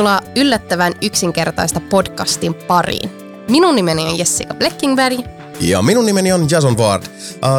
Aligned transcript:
Tervetuloa 0.00 0.32
yllättävän 0.36 0.92
yksinkertaista 1.02 1.80
podcastin 1.80 2.54
pariin. 2.54 3.10
Minun 3.48 3.76
nimeni 3.76 4.08
on 4.08 4.18
Jessica 4.18 4.54
Bleckingberg. 4.54 5.18
Ja 5.60 5.82
minun 5.82 6.06
nimeni 6.06 6.32
on 6.32 6.50
Jason 6.50 6.78
Ward. 6.78 7.02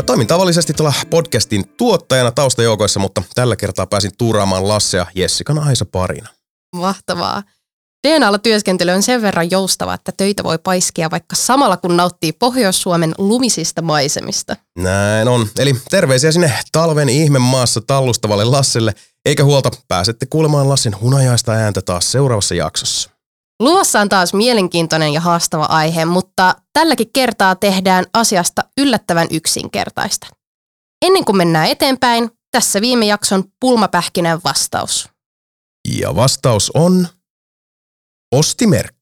Toimin 0.05 0.28
tavallisesti 0.28 0.73
tuolla 0.73 0.94
podcastin 1.09 1.68
tuottajana 1.68 2.32
taustajoukoissa, 2.32 3.00
mutta 3.00 3.23
tällä 3.36 3.55
kertaa 3.55 3.88
pääsin 3.88 4.12
tuuraamaan 4.18 4.68
Lasse 4.68 4.98
ja 4.98 5.05
Jessikan 5.16 5.59
Aisa 5.59 5.85
parina. 5.85 6.27
Mahtavaa. 6.76 7.44
DNAlla 8.08 8.40
työskentely 8.40 8.91
on 8.91 9.04
sen 9.04 9.21
verran 9.21 9.52
joustava, 9.52 9.94
että 9.94 10.12
töitä 10.18 10.44
voi 10.44 10.58
paiskia 10.58 11.12
vaikka 11.12 11.35
samalla 11.35 11.77
kun 11.77 11.98
nauttii 11.98 12.32
Pohjois-Suomen 12.32 13.16
lumisista 13.18 13.82
maisemista. 13.82 14.55
Näin 14.77 15.27
on. 15.27 15.48
Eli 15.60 15.76
terveisiä 15.90 16.32
sinne 16.32 16.54
talven 16.71 17.10
ihme 17.10 17.40
maassa 17.40 17.82
tallustavalle 17.82 18.44
Lasselle. 18.44 18.94
Eikä 19.25 19.43
huolta, 19.43 19.71
pääsette 19.88 20.25
kuulemaan 20.25 20.70
Lassin 20.70 21.02
hunajaista 21.02 21.52
ääntä 21.52 21.81
taas 21.81 22.12
seuraavassa 22.12 22.55
jaksossa. 22.55 23.09
Luvassa 23.59 23.99
on 24.02 24.09
taas 24.09 24.34
mielenkiintoinen 24.34 25.13
ja 25.13 25.21
haastava 25.21 25.66
aihe, 25.66 26.05
mutta 26.05 26.55
tälläkin 26.73 27.12
kertaa 27.13 27.55
tehdään 27.55 28.05
asiasta 28.13 28.62
yllättävän 28.77 29.27
yksinkertaista. 29.31 30.27
Ennen 31.05 31.26
kuin 31.26 31.38
mennään 31.38 31.67
eteenpäin, 31.67 32.29
tässä 32.52 32.81
viime 32.81 33.05
jakson 33.05 33.43
pulmapähkinän 33.59 34.39
vastaus. 34.43 35.09
Ja 35.98 36.15
vastaus 36.15 36.71
on 36.73 37.07
ostimerkki. 38.31 39.01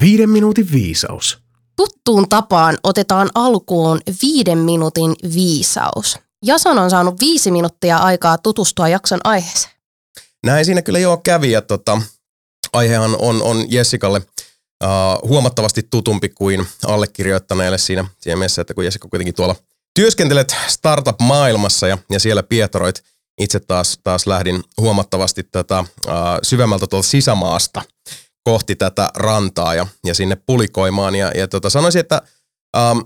Viiden 0.00 0.30
minuutin 0.30 0.72
viisaus. 0.72 1.49
Tuttuun 1.80 2.28
tapaan 2.28 2.78
otetaan 2.82 3.30
alkuun 3.34 4.00
viiden 4.22 4.58
minuutin 4.58 5.14
viisaus. 5.34 6.18
Jason 6.44 6.78
on 6.78 6.90
saanut 6.90 7.20
viisi 7.20 7.50
minuuttia 7.50 7.96
aikaa 7.96 8.38
tutustua 8.38 8.88
jakson 8.88 9.20
aiheeseen. 9.24 9.74
Näin 10.46 10.64
siinä 10.64 10.82
kyllä 10.82 10.98
joo 10.98 11.16
kävi 11.16 11.50
ja 11.50 11.62
tota, 11.62 12.02
aihehan 12.72 13.16
on, 13.18 13.42
on 13.42 13.64
Jessikalle 13.72 14.22
uh, 14.84 15.28
huomattavasti 15.28 15.82
tutumpi 15.90 16.28
kuin 16.28 16.66
allekirjoittaneelle 16.86 17.78
siinä, 17.78 18.04
siinä 18.18 18.36
mielessä, 18.36 18.62
että 18.62 18.74
kun 18.74 18.84
Jessica 18.84 19.08
kuitenkin 19.08 19.34
tuolla 19.34 19.56
työskentelet 19.94 20.56
startup-maailmassa 20.68 21.88
ja, 21.88 21.98
ja 22.10 22.20
siellä 22.20 22.42
pietaroit, 22.42 23.02
itse 23.40 23.60
taas, 23.60 23.98
taas 24.04 24.26
lähdin 24.26 24.62
huomattavasti 24.80 25.42
tätä, 25.42 25.80
uh, 25.80 26.12
syvemmältä 26.42 26.86
tuolta 26.86 27.08
sisämaasta 27.08 27.82
kohti 28.44 28.76
tätä 28.76 29.10
rantaa 29.16 29.74
ja, 29.74 29.86
ja 30.04 30.14
sinne 30.14 30.36
pulikoimaan 30.46 31.14
ja, 31.14 31.32
ja 31.34 31.48
tota, 31.48 31.70
sanoisin, 31.70 32.00
että 32.00 32.22
Um, 32.76 33.04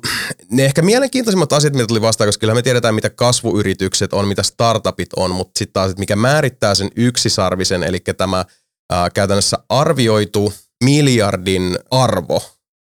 ne 0.50 0.64
ehkä 0.64 0.82
mielenkiintoisimmat 0.82 1.52
asiat, 1.52 1.72
mitä 1.72 1.86
tuli 1.86 2.00
vastaan, 2.00 2.28
koska 2.28 2.40
kyllä 2.40 2.54
me 2.54 2.62
tiedetään, 2.62 2.94
mitä 2.94 3.10
kasvuyritykset 3.10 4.12
on, 4.12 4.28
mitä 4.28 4.42
startupit 4.42 5.08
on, 5.16 5.30
mutta 5.30 5.58
sitten 5.58 5.72
taas, 5.72 5.90
että 5.90 6.00
mikä 6.00 6.16
määrittää 6.16 6.74
sen 6.74 6.90
yksisarvisen, 6.96 7.82
eli 7.82 7.98
tämä 8.00 8.40
uh, 8.40 8.96
käytännössä 9.14 9.58
arvioitu 9.68 10.52
miljardin 10.84 11.78
arvo. 11.90 12.42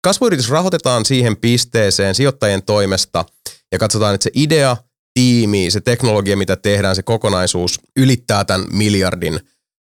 Kasvuyritys 0.04 0.50
rahoitetaan 0.50 1.04
siihen 1.04 1.36
pisteeseen 1.36 2.14
sijoittajien 2.14 2.62
toimesta 2.62 3.24
ja 3.72 3.78
katsotaan, 3.78 4.14
että 4.14 4.24
se 4.24 4.30
idea, 4.34 4.76
tiimi, 5.14 5.70
se 5.70 5.80
teknologia, 5.80 6.36
mitä 6.36 6.56
tehdään, 6.56 6.96
se 6.96 7.02
kokonaisuus 7.02 7.80
ylittää 7.96 8.44
tämän 8.44 8.66
miljardin 8.72 9.34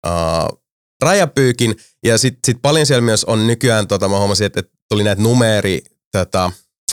uh, 0.07 0.63
rajapyykin. 1.03 1.77
Ja 2.05 2.19
sitten 2.19 2.41
sit 2.47 2.63
paljon 2.63 2.87
siellä 2.87 3.03
myös 3.03 3.25
on 3.25 3.47
nykyään, 3.47 3.89
tota, 3.89 4.09
mä 4.09 4.19
huomasin, 4.19 4.47
että, 4.47 4.61
että 4.61 4.73
tuli 4.89 5.05
näitä 5.05 5.23
numeri, 5.23 5.83
tätä, 6.13 6.51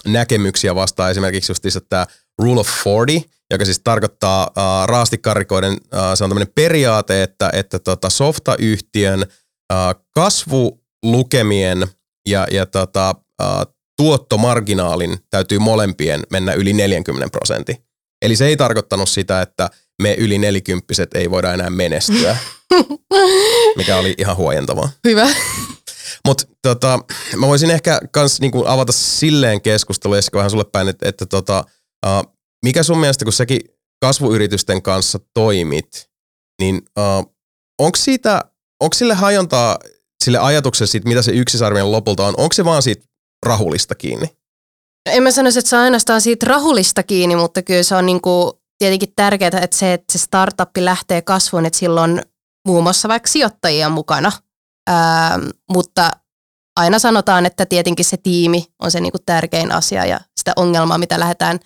näkemyksiä 0.08 0.76
vastaan 0.76 1.12
esimerkiksi 1.12 1.52
just 1.52 1.66
tämä 1.90 2.06
Rule 2.42 2.60
of 2.60 2.70
40, 2.86 3.30
joka 3.52 3.66
siis 3.66 3.82
tarkoittaa 3.84 4.48
uh, 4.48 4.88
raastikarikoiden, 4.88 5.74
uh, 5.74 6.00
se 6.16 6.24
on 6.24 6.30
tämmöinen 6.30 6.54
periaate, 6.56 7.24
että, 7.24 7.50
että 7.54 7.80
tota 7.80 8.10
softayhtiön 8.10 9.26
uh, 9.74 10.06
kasvulukemien 10.16 11.88
ja, 12.30 12.48
ja 12.52 12.66
tota, 12.66 13.16
uh, 13.44 13.76
tuottomarginaalin 13.98 15.18
täytyy 15.30 15.60
molempien 15.60 16.24
mennä 16.32 16.54
yli 16.54 16.74
40 16.74 17.30
prosentin. 17.32 17.78
Eli 18.22 18.36
se 18.36 18.46
ei 18.46 18.58
tarkoittanut 18.58 19.10
sitä, 19.10 19.42
että 19.42 19.70
me 20.02 20.14
yli 20.14 20.38
nelikymppiset 20.38 21.14
ei 21.14 21.32
voida 21.32 21.54
enää 21.54 21.70
menestyä, 21.70 22.38
mikä 23.78 23.98
oli 23.98 24.16
ihan 24.18 24.38
huojentavaa. 24.38 24.90
Hyvä. 25.04 25.28
Mutta 26.26 26.46
tota, 26.62 27.00
mä 27.36 27.48
voisin 27.48 27.72
ehkä 27.72 28.00
kans 28.12 28.42
niinku 28.42 28.64
avata 28.68 28.92
silleen 28.92 29.62
keskustelua, 29.62 30.16
Jessica, 30.16 30.38
vähän 30.38 30.52
sulle 30.52 30.66
päin, 30.72 30.88
että, 30.88 31.10
että 31.10 31.26
tota, 31.26 31.64
uh, 32.06 32.34
mikä 32.66 32.84
sun 32.84 33.00
mielestä, 33.00 33.26
kun 33.26 33.34
säkin 33.34 33.60
kasvuyritysten 34.02 34.82
kanssa 34.82 35.20
toimit, 35.34 36.10
niin 36.62 36.76
uh, 36.76 37.34
onko 37.80 37.96
siitä, 37.96 38.42
onko 38.84 38.94
sille 38.94 39.14
hajontaa, 39.14 39.80
sille 40.24 40.38
ajatukselle 40.38 40.90
siitä, 40.92 41.08
mitä 41.08 41.22
se 41.22 41.32
yksisarvinen 41.32 41.92
lopulta 41.92 42.28
on, 42.28 42.34
onko 42.38 42.54
se 42.54 42.66
vaan 42.66 42.82
siitä 42.82 43.06
rahulista 43.46 43.96
kiinni? 43.96 44.26
En 45.10 45.24
mä 45.24 45.32
sanoisi, 45.32 45.60
että 45.60 45.70
se 45.70 45.76
on 45.76 45.82
ainoastaan 45.82 46.22
siitä 46.22 46.46
rahulista 46.46 47.04
kiinni, 47.04 47.36
mutta 47.36 47.62
kyllä 47.62 47.84
se 47.84 47.96
on 47.96 48.06
niinku 48.06 48.62
tietenkin 48.78 49.14
tärkeää, 49.16 49.60
että 49.62 49.78
se, 49.78 49.94
että 49.94 50.14
se 50.14 50.18
startuppi 50.18 50.86
lähtee 50.86 51.22
kasvuun, 51.22 51.66
että 51.66 51.80
silloin 51.80 52.22
muun 52.68 52.84
muassa 52.84 53.08
vaikka 53.08 53.30
sijoittajia 53.30 53.90
mukana– 53.90 54.32
Ää, 54.88 55.40
mutta 55.72 56.12
aina 56.76 57.00
sanotaan, 57.00 57.46
että 57.46 57.66
tietenkin 57.66 58.06
se 58.06 58.18
tiimi 58.18 58.66
on 58.80 58.92
se 58.92 59.00
niinku 59.00 59.18
tärkein 59.26 59.72
asia 59.72 60.06
ja 60.06 60.20
sitä 60.38 60.54
ongelmaa, 60.56 60.98
mitä 60.98 61.20
lähdetään, 61.20 61.60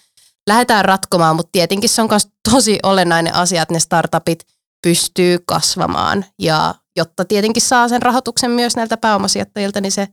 lähdetään 0.47 0.85
ratkomaan, 0.85 1.35
mutta 1.35 1.49
tietenkin 1.51 1.89
se 1.89 2.01
on 2.01 2.07
myös 2.09 2.27
tosi 2.51 2.79
olennainen 2.83 3.35
asia, 3.35 3.61
että 3.61 3.73
ne 3.73 3.79
startupit 3.79 4.39
pystyy 4.83 5.39
kasvamaan. 5.45 6.25
Ja 6.39 6.75
jotta 6.95 7.25
tietenkin 7.25 7.61
saa 7.61 7.89
sen 7.89 8.01
rahoituksen 8.01 8.51
myös 8.51 8.75
näiltä 8.75 8.97
pääomasijoittajilta, 8.97 9.81
niin 9.81 9.91
se 9.91 10.07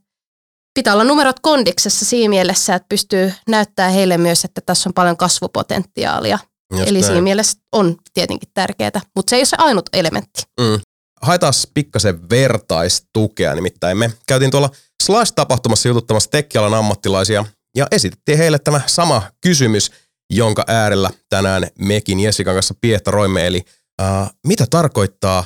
pitää 0.75 0.93
olla 0.95 1.05
numerot 1.05 1.41
kondiksessa 1.41 2.05
siinä 2.05 2.31
mielessä, 2.31 2.75
että 2.75 2.89
pystyy 2.89 3.33
näyttää 3.49 3.89
heille 3.89 4.19
myös, 4.19 4.45
että 4.45 4.61
tässä 4.67 4.89
on 4.89 4.95
paljon 4.95 5.17
kasvupotentiaalia. 5.17 6.39
Just 6.73 6.89
Eli 6.89 7.01
näin. 7.01 7.05
siinä 7.05 7.23
mielessä 7.23 7.59
on 7.73 7.97
tietenkin 8.15 8.49
tärkeää, 8.55 9.01
mutta 9.17 9.31
se 9.31 9.37
ei 9.37 9.41
ole 9.41 9.47
se 9.47 9.57
ainut 9.59 9.89
elementti. 9.93 10.43
Mm 10.61 10.81
haetaan 11.23 11.53
pikkasen 11.75 12.31
vertaistukea, 12.31 13.55
nimittäin 13.55 13.99
me 13.99 14.13
käytiin 14.27 14.51
tuolla 14.51 14.71
Slash-tapahtumassa 15.03 15.89
jututtamassa 15.89 16.31
tekkialan 16.31 16.75
ammattilaisia 16.75 17.45
ja 17.77 17.87
esitettiin 17.91 18.39
heille 18.39 18.59
tämä 18.59 18.81
sama 18.87 19.23
kysymys, 19.41 19.91
jonka 20.33 20.65
äärellä 20.67 21.11
tänään 21.29 21.67
mekin 21.79 22.21
Jessikan 22.21 22.55
kanssa 22.55 22.75
piehtaroimme, 22.81 23.47
eli 23.47 23.63
uh, 24.03 24.31
mitä 24.47 24.65
tarkoittaa 24.71 25.45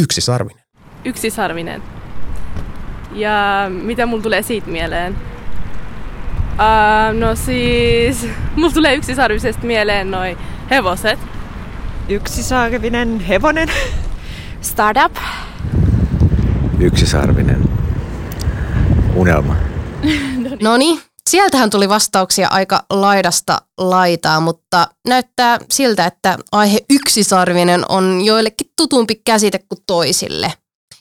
yksisarvinen? 0.00 0.62
Yksisarvinen. 1.04 1.82
Ja 3.12 3.66
mitä 3.68 4.06
mulla 4.06 4.22
tulee 4.22 4.42
siitä 4.42 4.68
mieleen? 4.68 5.16
Uh, 6.58 7.18
no 7.18 7.36
siis, 7.36 8.26
mulla 8.56 8.72
tulee 8.72 8.94
yksisarvisesta 8.94 9.66
mieleen 9.66 10.10
noin 10.10 10.38
hevoset. 10.70 11.18
Yksisarvinen 12.08 13.20
hevonen. 13.20 13.68
Startup. 14.60 15.16
Yksisarvinen. 16.80 17.68
Unelma. 19.14 19.56
no 20.62 20.76
niin, 20.76 21.00
sieltähän 21.28 21.70
tuli 21.70 21.88
vastauksia 21.88 22.48
aika 22.48 22.84
laidasta 22.90 23.62
laitaa, 23.78 24.40
mutta 24.40 24.88
näyttää 25.08 25.58
siltä, 25.70 26.06
että 26.06 26.38
aihe 26.52 26.78
yksisarvinen 26.90 27.84
on 27.88 28.20
joillekin 28.24 28.70
tutumpi 28.76 29.20
käsite 29.24 29.58
kuin 29.58 29.82
toisille. 29.86 30.52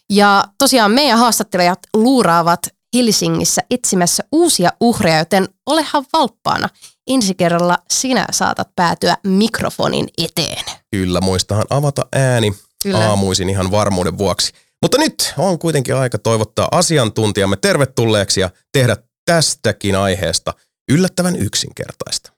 Ja 0.10 0.44
tosiaan 0.58 0.92
meidän 0.92 1.20
haastattelijat 1.20 1.80
luuraavat 1.94 2.60
Helsingissä 2.98 3.62
etsimässä 3.70 4.24
uusia 4.32 4.70
uhreja, 4.80 5.18
joten 5.18 5.48
olehan 5.66 6.06
valppaana. 6.14 6.70
Ensi 7.08 7.36
kerralla 7.36 7.78
sinä 7.92 8.26
saatat 8.32 8.70
päätyä 8.76 9.18
mikrofonin 9.24 10.08
eteen. 10.18 10.64
Kyllä, 10.92 11.22
muistahan 11.22 11.66
avata 11.70 12.06
ääni 12.16 12.54
Kyllä. 12.84 13.10
aamuisin 13.10 13.50
ihan 13.50 13.72
varmuuden 13.72 14.18
vuoksi. 14.18 14.54
Mutta 14.82 14.98
nyt 14.98 15.34
on 15.38 15.60
kuitenkin 15.60 15.96
aika 15.96 16.18
toivottaa 16.18 16.68
asiantuntijamme 16.72 17.56
tervetulleeksi 17.56 18.40
ja 18.40 18.50
tehdä 18.72 18.98
tästäkin 19.26 19.96
aiheesta 19.96 20.54
yllättävän 20.92 21.36
yksinkertaista. 21.36 22.32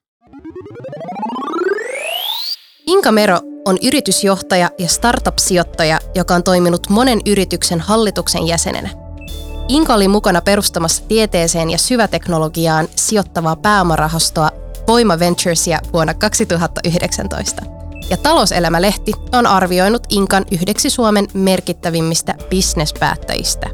Inka 2.88 3.12
Mero 3.12 3.39
on 3.65 3.77
yritysjohtaja 3.83 4.69
ja 4.77 4.88
startup-sijoittaja, 4.88 6.00
joka 6.15 6.35
on 6.35 6.44
toiminut 6.44 6.89
monen 6.89 7.19
yrityksen 7.25 7.79
hallituksen 7.79 8.47
jäsenenä. 8.47 9.08
Inka 9.69 9.94
oli 9.94 10.07
mukana 10.07 10.42
perustamassa 10.42 11.04
tieteeseen 11.07 11.69
ja 11.69 11.77
syväteknologiaan 11.77 12.88
sijoittavaa 12.95 13.56
pääomarahastoa 13.56 14.51
Voima 14.88 15.19
Venturesia 15.19 15.80
vuonna 15.94 16.13
2019 16.13 17.62
ja 18.10 18.18
Talouselämä-lehti 18.18 19.12
on 19.31 19.48
arvioinut 19.48 20.04
Inkan 20.10 20.45
yhdeksi 20.51 20.89
Suomen 20.89 21.27
merkittävimmistä 21.33 22.36
bisnespäättäjistä. 22.50 23.69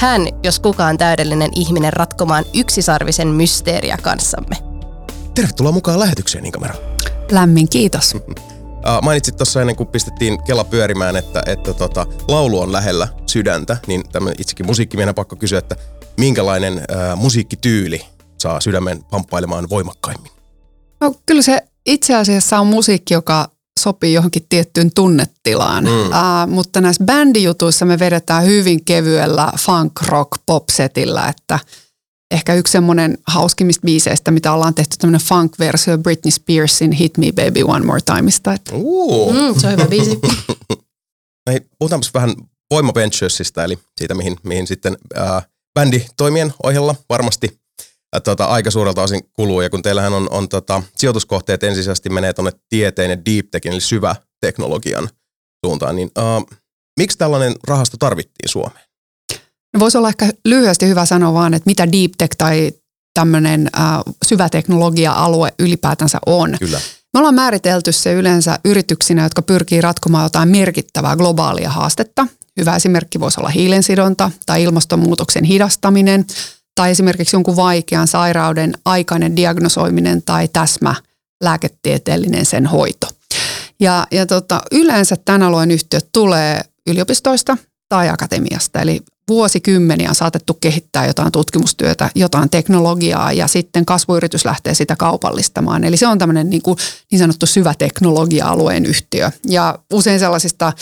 Hän, 0.00 0.28
jos 0.42 0.60
kukaan 0.60 0.98
täydellinen 0.98 1.50
ihminen 1.56 1.92
ratkomaan 1.92 2.44
yksisarvisen 2.54 3.28
mysteeriä 3.28 3.98
kanssamme. 4.02 4.56
Tervetuloa 5.34 5.72
mukaan 5.72 6.00
lähetykseen, 6.00 6.46
Inka 6.46 6.60
Mero. 6.60 6.74
Lämmin 7.30 7.68
kiitos. 7.68 8.16
Äh, 8.86 9.02
mainitsit 9.02 9.36
tuossa 9.36 9.60
ennen 9.60 9.76
kuin 9.76 9.86
pistettiin 9.86 10.42
Kela 10.42 10.64
pyörimään, 10.64 11.16
että, 11.16 11.42
että 11.46 11.74
tota, 11.74 12.06
laulu 12.28 12.60
on 12.60 12.72
lähellä 12.72 13.08
sydäntä, 13.26 13.76
niin 13.86 14.08
tämä 14.12 14.32
itsekin 14.38 14.66
musiikkimiehenä 14.66 15.14
pakko 15.14 15.36
kysyä, 15.36 15.58
että 15.58 15.76
minkälainen 16.16 16.78
äh, 16.78 17.16
musiikkityyli 17.16 18.00
saa 18.38 18.60
sydämen 18.60 19.04
pamppailemaan 19.10 19.68
voimakkaimmin? 19.70 20.32
No, 21.00 21.14
kyllä 21.26 21.42
se 21.42 21.62
itse 21.86 22.14
asiassa 22.14 22.60
on 22.60 22.66
musiikki, 22.66 23.14
joka 23.14 23.48
sopii 23.78 24.12
johonkin 24.12 24.46
tiettyyn 24.48 24.90
tunnetilaan, 24.94 25.84
mm. 25.84 25.90
uh, 25.90 26.48
mutta 26.48 26.80
näissä 26.80 27.04
bändijutuissa 27.04 27.84
me 27.84 27.98
vedetään 27.98 28.44
hyvin 28.44 28.84
kevyellä 28.84 29.52
funk 29.58 29.92
rock 30.02 30.30
pop 30.46 30.64
setillä, 30.72 31.28
että 31.28 31.58
ehkä 32.30 32.54
yksi 32.54 32.72
semmoinen 32.72 33.18
hauskimmista 33.26 33.84
biiseistä, 33.84 34.30
mitä 34.30 34.52
ollaan 34.52 34.74
tehty 34.74 34.96
tämmöinen 34.98 35.20
funk-versio 35.20 35.98
Britney 35.98 36.30
Spearsin 36.30 36.92
Hit 36.92 37.18
Me 37.18 37.26
Baby 37.32 37.62
One 37.62 37.86
More 37.86 38.00
Timeista. 38.14 38.52
Että. 38.52 38.72
Uh. 38.74 39.32
Mm, 39.32 39.60
se 39.60 39.66
on 39.66 39.72
hyvä 39.72 39.86
biisi. 39.86 40.18
Hei, 41.50 41.60
puhutaanpas 41.78 42.14
vähän 42.14 42.34
Voima 42.70 42.94
Venturesista, 42.94 43.64
eli 43.64 43.78
siitä, 43.98 44.14
mihin, 44.14 44.36
mihin 44.42 44.66
sitten 44.66 44.96
äh, 45.18 45.46
bändi 45.74 46.06
toimien 46.16 46.52
ohella 46.62 46.94
varmasti 47.08 47.60
äh, 48.16 48.22
tota, 48.22 48.44
aika 48.44 48.70
suurelta 48.70 49.02
osin 49.02 49.20
kuluu. 49.32 49.60
Ja 49.60 49.70
kun 49.70 49.82
teillähän 49.82 50.12
on, 50.12 50.28
on 50.30 50.48
tota, 50.48 50.82
sijoituskohteet 50.96 51.62
ensisijaisesti 51.62 52.10
menee 52.10 52.32
tuonne 52.32 52.52
tieteen 52.68 53.10
ja 53.10 53.24
deep 53.24 53.46
techin, 53.50 53.72
eli 53.72 53.80
syvä 53.80 54.16
teknologian 54.40 55.08
suuntaan, 55.66 55.96
niin 55.96 56.10
äh, 56.18 56.58
miksi 56.98 57.18
tällainen 57.18 57.54
rahasto 57.68 57.96
tarvittiin 57.96 58.48
Suomeen? 58.48 58.87
No 59.74 59.80
voisi 59.80 59.98
olla 59.98 60.08
ehkä 60.08 60.30
lyhyesti 60.44 60.88
hyvä 60.88 61.06
sanoa 61.06 61.32
vaan, 61.32 61.54
että 61.54 61.70
mitä 61.70 61.92
deep 61.92 62.12
tech 62.18 62.36
tai 62.38 62.72
tämmöinen 63.14 63.70
äh, 63.78 63.84
syvä 64.24 64.48
teknologia-alue 64.48 65.52
ylipäätänsä 65.58 66.18
on. 66.26 66.56
Kyllä. 66.58 66.80
Me 67.14 67.18
ollaan 67.18 67.34
määritelty 67.34 67.92
se 67.92 68.12
yleensä 68.12 68.58
yrityksinä, 68.64 69.22
jotka 69.22 69.42
pyrkii 69.42 69.80
ratkomaan 69.80 70.24
jotain 70.24 70.48
merkittävää 70.48 71.16
globaalia 71.16 71.70
haastetta. 71.70 72.26
Hyvä 72.60 72.76
esimerkki 72.76 73.20
voisi 73.20 73.40
olla 73.40 73.48
hiilensidonta 73.48 74.30
tai 74.46 74.62
ilmastonmuutoksen 74.62 75.44
hidastaminen 75.44 76.26
tai 76.74 76.90
esimerkiksi 76.90 77.36
jonkun 77.36 77.56
vaikean 77.56 78.08
sairauden 78.08 78.74
aikainen 78.84 79.36
diagnosoiminen 79.36 80.22
tai 80.22 80.48
täsmä 80.48 80.94
lääketieteellinen 81.42 82.46
sen 82.46 82.66
hoito. 82.66 83.06
Ja, 83.80 84.06
ja 84.12 84.26
tota, 84.26 84.62
yleensä 84.72 85.16
tämän 85.24 85.42
alueen 85.42 85.70
yhtiöt 85.70 86.08
tulee 86.12 86.60
yliopistoista 86.86 87.56
tai 87.88 88.08
akatemiasta, 88.08 88.80
eli 88.80 89.00
vuosikymmeniä 89.28 90.08
on 90.08 90.14
saatettu 90.14 90.54
kehittää 90.54 91.06
jotain 91.06 91.32
tutkimustyötä, 91.32 92.10
jotain 92.14 92.50
teknologiaa 92.50 93.32
ja 93.32 93.46
sitten 93.46 93.86
kasvuyritys 93.86 94.44
lähtee 94.44 94.74
sitä 94.74 94.96
kaupallistamaan. 94.96 95.84
Eli 95.84 95.96
se 95.96 96.06
on 96.06 96.18
tämmöinen 96.18 96.50
niin, 96.50 96.62
kuin 96.62 96.78
niin 97.12 97.18
sanottu 97.18 97.46
syvä 97.46 97.74
teknologia-alueen 97.78 98.86
yhtiö. 98.86 99.30
Ja 99.46 99.78
usein 99.92 100.20
sellaisista 100.20 100.72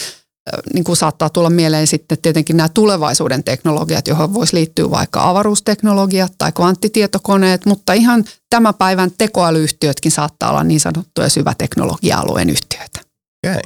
niin 0.75 0.84
kuin 0.84 0.96
saattaa 0.96 1.31
tulla 1.31 1.50
mieleen 1.50 1.87
sitten 1.87 2.19
tietenkin 2.22 2.56
nämä 2.56 2.69
tulevaisuuden 2.69 3.44
teknologiat, 3.44 4.08
johon 4.08 4.34
voisi 4.34 4.56
liittyä 4.56 4.90
vaikka 4.90 5.28
avaruusteknologiat 5.28 6.32
tai 6.38 6.52
kvanttitietokoneet, 6.52 7.66
mutta 7.66 7.92
ihan 7.92 8.25
tämän 8.50 8.75
päivän 8.75 9.10
tekoälyyhtiötkin 9.19 10.12
saattaa 10.12 10.50
olla 10.50 10.64
niin 10.64 10.81
sanottuja 10.81 11.28
syvä 11.28 11.54
teknologia-alueen 11.58 12.50
yhtiöitä. 12.50 13.00
Okay. 13.46 13.60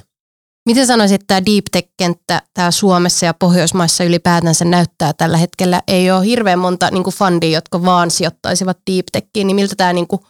Miten 0.70 0.86
sanoisit, 0.86 1.22
että 1.22 1.46
deep 1.46 1.64
tech-kenttä 1.72 2.42
täällä 2.54 2.70
Suomessa 2.70 3.26
ja 3.26 3.34
Pohjoismaissa 3.34 4.04
ylipäätänsä 4.04 4.64
näyttää 4.64 5.12
tällä 5.12 5.36
hetkellä? 5.36 5.82
Ei 5.88 6.10
ole 6.10 6.24
hirveän 6.24 6.58
monta 6.58 6.90
niin 6.90 7.04
fundia, 7.04 7.50
jotka 7.50 7.84
vaan 7.84 8.10
sijoittaisivat 8.10 8.78
deep 8.90 9.06
techiin, 9.12 9.46
niin 9.46 9.54
miltä 9.54 9.74
tämä 9.76 9.92
niin 9.92 10.06
kuin 10.06 10.20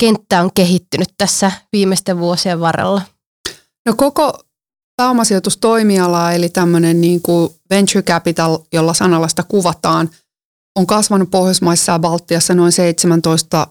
kenttä 0.00 0.42
on 0.42 0.50
kehittynyt 0.54 1.08
tässä 1.18 1.52
viimeisten 1.72 2.18
vuosien 2.18 2.60
varrella? 2.60 3.02
No 3.86 3.94
koko 3.96 4.38
pääomasijoitustoimiala, 4.96 6.32
eli 6.32 6.48
tämmöinen 6.48 7.00
niin 7.00 7.22
kuin 7.22 7.54
venture 7.70 8.02
capital, 8.02 8.58
jolla 8.72 8.94
sanalla 8.94 9.28
sitä 9.28 9.42
kuvataan, 9.48 10.10
on 10.78 10.86
kasvanut 10.86 11.30
Pohjoismaissa 11.30 11.92
ja 11.92 11.98
Baltiassa 11.98 12.54
noin 12.54 12.72
17 12.72 13.66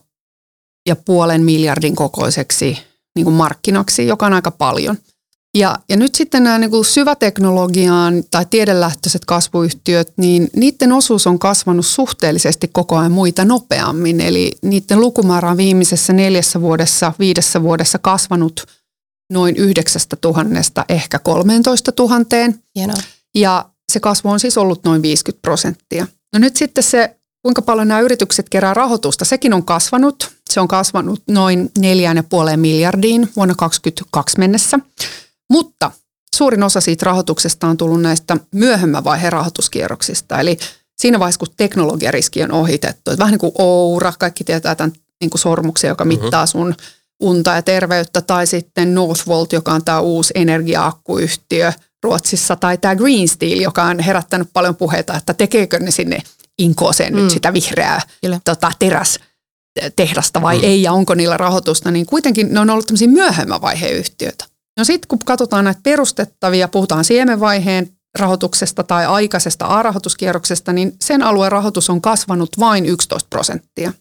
ja 0.87 0.95
puolen 0.95 1.43
miljardin 1.43 1.95
kokoiseksi 1.95 2.77
niin 3.15 3.23
kuin 3.23 3.35
markkinaksi, 3.35 4.07
joka 4.07 4.25
on 4.25 4.33
aika 4.33 4.51
paljon– 4.51 4.97
ja, 5.55 5.75
ja 5.89 5.97
nyt 5.97 6.15
sitten 6.15 6.43
nämä 6.43 6.59
niin 6.59 6.71
kuin 6.71 6.85
syväteknologiaan 6.85 8.23
tai 8.31 8.45
tiedelähtöiset 8.49 9.25
kasvuyhtiöt, 9.25 10.13
niin 10.17 10.49
niiden 10.55 10.91
osuus 10.91 11.27
on 11.27 11.39
kasvanut 11.39 11.85
suhteellisesti 11.85 12.67
koko 12.67 12.97
ajan 12.97 13.11
muita 13.11 13.45
nopeammin. 13.45 14.21
Eli 14.21 14.51
niiden 14.61 15.01
lukumäärä 15.01 15.49
on 15.49 15.57
viimeisessä 15.57 16.13
neljässä 16.13 16.61
vuodessa, 16.61 17.13
viidessä 17.19 17.61
vuodessa 17.61 17.99
kasvanut 17.99 18.65
noin 19.31 19.55
yhdeksästä 19.55 20.15
tuhannesta 20.15 20.85
ehkä 20.89 21.19
13 21.19 21.91
tuhanteen. 21.91 22.59
Hienoa. 22.75 22.97
Ja 23.35 23.65
se 23.91 23.99
kasvu 23.99 24.29
on 24.29 24.39
siis 24.39 24.57
ollut 24.57 24.83
noin 24.83 25.01
50 25.01 25.41
prosenttia. 25.41 26.07
No 26.33 26.39
nyt 26.39 26.55
sitten 26.55 26.83
se, 26.83 27.15
kuinka 27.41 27.61
paljon 27.61 27.87
nämä 27.87 27.99
yritykset 27.99 28.49
kerää 28.49 28.73
rahoitusta, 28.73 29.25
sekin 29.25 29.53
on 29.53 29.65
kasvanut. 29.65 30.31
Se 30.49 30.59
on 30.59 30.67
kasvanut 30.67 31.23
noin 31.27 31.71
4,5 31.79 32.57
miljardiin 32.57 33.29
vuonna 33.35 33.55
2022 33.55 34.39
mennessä. 34.39 34.79
Mutta 35.49 35.91
suurin 36.35 36.63
osa 36.63 36.81
siitä 36.81 37.05
rahoituksesta 37.05 37.67
on 37.67 37.77
tullut 37.77 38.01
näistä 38.01 38.37
myöhemmän 38.51 39.03
vaiheen 39.03 39.33
rahoituskierroksista. 39.33 40.39
Eli 40.39 40.57
siinä 40.99 41.19
vaiheessa, 41.19 41.39
kun 41.39 41.47
teknologiariski 41.57 42.43
on 42.43 42.51
ohitettu. 42.51 43.11
Että 43.11 43.17
vähän 43.17 43.31
niin 43.31 43.39
kuin 43.39 43.51
Oura, 43.57 44.13
kaikki 44.19 44.43
tietää 44.43 44.75
tämän 44.75 44.93
niin 45.21 45.29
kuin 45.29 45.41
sormuksen, 45.41 45.87
joka 45.87 46.05
mhm. 46.05 46.13
mittaa 46.13 46.45
sun 46.45 46.75
unta 47.19 47.51
ja 47.51 47.61
terveyttä, 47.61 48.21
tai 48.21 48.47
sitten 48.47 48.93
Northvolt, 48.93 49.53
joka 49.53 49.73
on 49.73 49.85
tämä 49.85 49.99
uusi 49.99 50.33
energia-akkuyhtiö 50.35 51.73
Ruotsissa, 52.03 52.55
tai 52.55 52.77
tämä 52.77 52.95
Green 52.95 53.27
Steel, 53.27 53.59
joka 53.59 53.83
on 53.83 53.99
herättänyt 53.99 54.49
paljon 54.53 54.75
puheita, 54.75 55.17
että 55.17 55.33
tekeekö 55.33 55.79
ne 55.79 55.91
sinne 55.91 56.21
inkooseen 56.59 57.13
mm. 57.13 57.21
nyt 57.21 57.31
sitä 57.31 57.53
vihreää 57.53 58.01
tota, 58.43 58.71
teräs 58.79 59.19
tehdasta 59.95 60.41
vai 60.41 60.57
mm. 60.57 60.63
ei, 60.63 60.83
ja 60.83 60.93
onko 60.93 61.15
niillä 61.15 61.37
rahoitusta, 61.37 61.91
niin 61.91 62.05
kuitenkin 62.05 62.53
ne 62.53 62.59
on 62.59 62.69
ollut 62.69 62.85
tämmöisiä 62.85 63.07
myöhemmän 63.07 63.61
vaiheen 63.61 63.95
yhtiöitä. 63.95 64.45
No 64.77 64.83
sitten 64.83 65.07
kun 65.07 65.19
katsotaan 65.25 65.65
näitä 65.65 65.79
perustettavia, 65.83 66.67
puhutaan 66.67 67.05
siemenvaiheen 67.05 67.89
rahoituksesta 68.19 68.83
tai 68.83 69.05
aikaisesta 69.05 69.65
A-rahoituskierroksesta, 69.65 70.73
niin 70.73 70.95
sen 71.01 71.23
alueen 71.23 71.51
rahoitus 71.51 71.89
on 71.89 72.01
kasvanut 72.01 72.49
vain 72.59 72.85
11 72.85 73.27
prosenttia. 73.29 73.93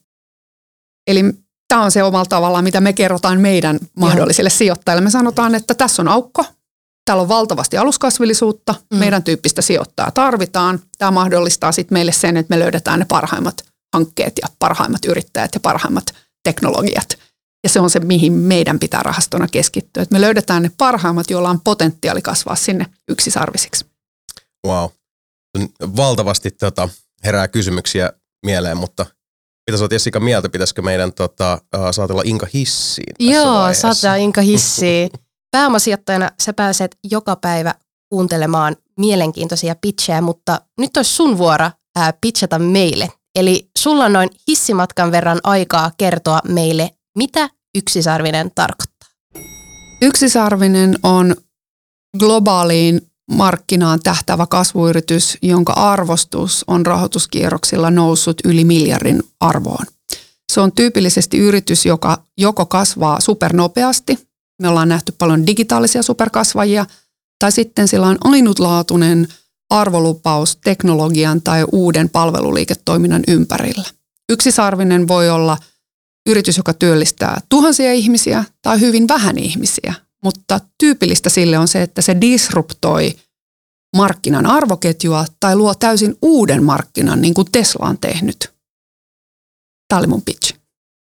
Eli 1.07 1.25
tämä 1.69 1.83
on 1.83 1.91
se 1.91 2.03
omalla 2.03 2.27
tavallaan, 2.27 2.65
mitä 2.65 2.81
me 2.81 2.93
kerrotaan 2.93 3.41
meidän 3.41 3.79
mahdollisille 3.97 4.49
Joo. 4.49 4.57
sijoittajille. 4.57 5.05
Me 5.05 5.11
sanotaan, 5.11 5.55
että 5.55 5.75
tässä 5.75 6.03
on 6.03 6.09
aukko, 6.09 6.45
täällä 7.05 7.23
on 7.23 7.29
valtavasti 7.29 7.77
aluskasvillisuutta, 7.77 8.75
mm. 8.91 8.99
meidän 8.99 9.23
tyyppistä 9.23 9.63
sijoittajaa 9.63 10.11
tarvitaan. 10.11 10.81
Tämä 10.99 11.11
mahdollistaa 11.11 11.73
sitten 11.73 11.97
meille 11.97 12.13
sen, 12.13 12.37
että 12.37 12.55
me 12.55 12.59
löydetään 12.59 12.99
ne 12.99 13.05
parhaimmat 13.09 13.65
hankkeet 13.95 14.33
ja 14.43 14.49
parhaimmat 14.59 15.05
yrittäjät 15.05 15.55
ja 15.55 15.61
parhaimmat 15.61 16.05
teknologiat– 16.45 17.19
ja 17.65 17.69
se 17.69 17.81
on 17.81 17.91
se, 17.91 18.01
mihin 18.01 18.33
meidän 18.33 18.79
pitää 18.79 19.03
rahastona 19.03 19.49
keskittyä. 19.49 20.03
Että 20.03 20.15
me 20.15 20.21
löydetään 20.21 20.63
ne 20.63 20.71
parhaimmat, 20.79 21.31
joilla 21.31 21.51
on 21.51 21.61
potentiaali 21.61 22.23
kasvaa 22.23 22.57
sinne 22.57 22.87
yksisarvisiksi. 23.09 23.87
Wow. 24.67 24.91
Valtavasti 25.97 26.51
tota, 26.51 26.89
herää 27.25 27.49
kysymyksiä 27.49 28.13
mieleen, 28.47 28.77
mutta 28.77 29.07
mitä 29.71 29.79
sä 29.79 29.85
oot 29.85 29.93
Jessica 29.93 30.21
mieltä, 30.21 30.49
pitäisikö 30.49 30.83
meidän 30.83 31.13
tota, 31.13 31.59
saatella 31.91 32.23
Inka 32.25 32.47
hissiin 32.55 33.15
Joo, 33.19 33.75
saattaa 33.75 34.17
Inka 34.17 34.41
hissiin. 34.41 35.11
Pääomasijoittajana 35.57 36.31
sä 36.43 36.53
pääset 36.53 36.97
joka 37.11 37.37
päivä 37.37 37.75
kuuntelemaan 38.11 38.77
mielenkiintoisia 38.99 39.75
pitchejä, 39.81 40.21
mutta 40.21 40.61
nyt 40.79 40.97
olisi 40.97 41.15
sun 41.15 41.39
vuoro 41.39 41.71
ää, 41.97 42.13
pitchata 42.21 42.59
meille. 42.59 43.09
Eli 43.35 43.71
sulla 43.79 44.05
on 44.05 44.13
noin 44.13 44.31
hissimatkan 44.49 45.13
verran 45.13 45.41
aikaa 45.45 45.91
kertoa 45.99 46.41
meille, 46.49 46.91
mitä 47.19 47.51
yksisarvinen 47.75 48.51
tarkoittaa? 48.55 49.09
Yksisarvinen 50.03 50.99
on 51.03 51.37
globaaliin 52.19 53.11
markkinaan 53.31 54.01
tähtävä 54.03 54.47
kasvuyritys, 54.47 55.39
jonka 55.43 55.73
arvostus 55.73 56.65
on 56.67 56.87
rahoituskierroksilla 56.87 57.91
noussut 57.91 58.41
yli 58.45 58.65
miljardin 58.65 59.23
arvoon. 59.41 59.87
Se 60.53 60.61
on 60.61 60.73
tyypillisesti 60.73 61.39
yritys, 61.39 61.87
joka 61.87 62.23
joko 62.39 62.67
kasvaa 62.67 63.21
supernopeasti, 63.21 64.29
me 64.63 64.69
ollaan 64.69 64.89
nähty 64.89 65.13
paljon 65.19 65.47
digitaalisia 65.47 66.03
superkasvajia, 66.03 66.87
tai 67.39 67.53
sitten 67.53 67.89
sillä 67.89 68.07
on 68.07 68.19
ainutlaatuinen 68.21 69.29
arvolupaus 69.71 70.57
teknologian 70.57 71.43
tai 71.43 71.65
uuden 71.73 72.11
palveluliiketoiminnan 72.11 73.23
ympärillä. 73.29 73.85
Yksisarvinen 74.29 75.09
voi 75.09 75.31
olla– 75.31 75.57
yritys, 76.27 76.57
joka 76.57 76.73
työllistää 76.73 77.41
tuhansia 77.49 77.93
ihmisiä 77.93 78.45
tai 78.63 78.81
hyvin 78.81 79.09
vähän 79.09 79.39
ihmisiä, 79.39 79.95
mutta 80.25 80.61
tyypillistä 80.79 81.31
sille 81.31 81.59
on 81.59 81.69
se, 81.69 81.83
että 81.83 82.03
se 82.03 82.17
disruptoi 82.21 83.17
markkinan 83.97 84.47
arvoketjua 84.47 85.25
tai 85.41 85.57
luo 85.57 85.75
täysin 85.75 86.15
uuden 86.23 86.63
markkinan, 86.63 87.21
niin 87.23 87.35
kuin 87.35 87.53
Tesla 87.53 87.89
on 87.89 87.99
tehnyt. 87.99 88.55
Tämä 89.89 89.99
oli 89.99 90.07
mun 90.07 90.23
pitch. 90.23 90.55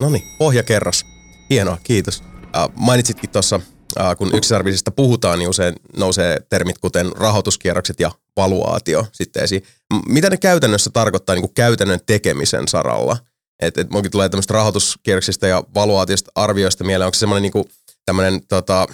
No 0.01 0.09
niin, 0.09 0.23
pohjakerras. 0.37 1.05
Hienoa, 1.49 1.77
kiitos. 1.83 2.23
Äh, 2.55 2.69
mainitsitkin 2.75 3.29
tuossa 3.29 3.59
äh, 3.99 4.15
kun 4.17 4.35
yksisarvisista 4.35 4.91
puhutaan, 4.91 5.39
niin 5.39 5.49
usein 5.49 5.75
nousee 5.97 6.37
termit 6.49 6.77
kuten 6.77 7.11
rahoituskierrokset 7.15 7.99
ja 7.99 8.11
valuaatio 8.37 9.05
sitten 9.11 9.43
esiin. 9.43 9.63
Mitä 10.07 10.29
ne 10.29 10.37
käytännössä 10.37 10.89
tarkoittaa 10.89 11.35
niin 11.35 11.43
kuin 11.43 11.53
käytännön 11.53 11.99
tekemisen 12.05 12.67
saralla? 12.67 13.17
Että 13.59 13.81
et 13.81 13.89
munkin 13.89 14.11
tulee 14.11 14.29
tämmöistä 14.29 14.53
rahoituskierroksista 14.53 15.47
ja 15.47 15.63
valuaatiosta 15.75 16.31
arvioista 16.35 16.83
mieleen. 16.83 17.05
Onko 17.05 17.13
se 17.13 17.19
semmoinen 17.19 17.41
niin 17.41 17.51
kuin 17.51 17.65
tämmöinen 18.05 18.41
tota, 18.47 18.87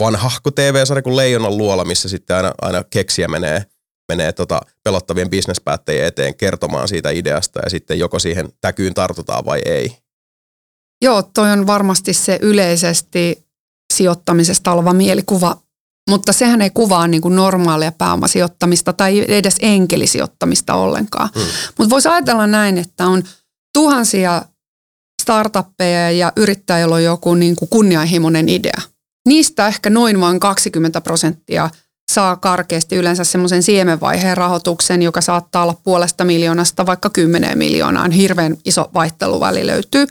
vanhahko 0.00 0.50
TV-sarja 0.50 1.02
kuin 1.02 1.16
Leijonan 1.16 1.58
luola, 1.58 1.84
missä 1.84 2.08
sitten 2.08 2.36
aina, 2.36 2.52
aina 2.62 2.84
keksiä 2.90 3.28
menee, 3.28 3.66
menee 4.08 4.32
tota 4.32 4.60
pelottavien 4.84 5.30
bisnespäättäjien 5.30 6.06
eteen 6.06 6.34
kertomaan 6.34 6.88
siitä 6.88 7.10
ideasta 7.10 7.60
ja 7.64 7.70
sitten 7.70 7.98
joko 7.98 8.18
siihen 8.18 8.48
täkyyn 8.60 8.94
tartutaan 8.94 9.44
vai 9.44 9.60
ei. 9.64 9.96
Joo, 11.02 11.22
toi 11.22 11.50
on 11.50 11.66
varmasti 11.66 12.12
se 12.12 12.38
yleisesti 12.42 13.46
sijoittamisesta 13.94 14.72
oleva 14.72 14.92
mielikuva, 14.92 15.56
mutta 16.10 16.32
sehän 16.32 16.62
ei 16.62 16.70
kuvaa 16.70 17.06
niin 17.06 17.22
kuin 17.22 17.36
normaalia 17.36 17.92
pääomasijoittamista 17.92 18.92
tai 18.92 19.24
edes 19.28 19.56
enkelisijoittamista 19.60 20.74
ollenkaan. 20.74 21.28
Hmm. 21.34 21.44
Mutta 21.78 21.90
voisi 21.90 22.08
ajatella 22.08 22.46
näin, 22.46 22.78
että 22.78 23.06
on 23.06 23.22
tuhansia 23.72 24.42
startuppeja 25.22 26.10
ja 26.10 26.32
yrittäjillä 26.36 26.94
on 26.94 27.04
joku 27.04 27.34
niin 27.34 27.56
kuin 27.56 27.68
kunnianhimoinen 27.68 28.48
idea. 28.48 28.80
Niistä 29.28 29.66
ehkä 29.66 29.90
noin 29.90 30.20
vain 30.20 30.40
20 30.40 31.00
prosenttia 31.00 31.70
saa 32.12 32.36
karkeasti 32.36 32.96
yleensä 32.96 33.24
semmoisen 33.24 33.62
siemenvaiheen 33.62 34.36
rahoituksen, 34.36 35.02
joka 35.02 35.20
saattaa 35.20 35.62
olla 35.62 35.80
puolesta 35.84 36.24
miljoonasta 36.24 36.86
vaikka 36.86 37.10
10 37.10 37.58
miljoonaan. 37.58 38.10
Hirveän 38.10 38.56
iso 38.64 38.90
vaihteluväli 38.94 39.66
löytyy. 39.66 40.06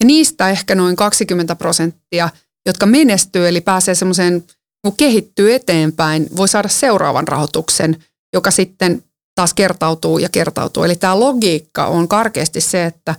Ja 0.00 0.06
niistä 0.06 0.50
ehkä 0.50 0.74
noin 0.74 0.96
20 0.96 1.56
prosenttia, 1.56 2.30
jotka 2.66 2.86
menestyy, 2.86 3.48
eli 3.48 3.60
pääsee 3.60 3.94
semmoiseen, 3.94 4.44
kun 4.84 4.96
kehittyy 4.96 5.54
eteenpäin, 5.54 6.28
voi 6.36 6.48
saada 6.48 6.68
seuraavan 6.68 7.28
rahoituksen, 7.28 8.04
joka 8.32 8.50
sitten 8.50 9.02
taas 9.40 9.54
kertautuu 9.54 10.18
ja 10.18 10.28
kertautuu. 10.28 10.84
Eli 10.84 10.96
tämä 10.96 11.20
logiikka 11.20 11.86
on 11.86 12.08
karkeasti 12.08 12.60
se, 12.60 12.84
että 12.84 13.14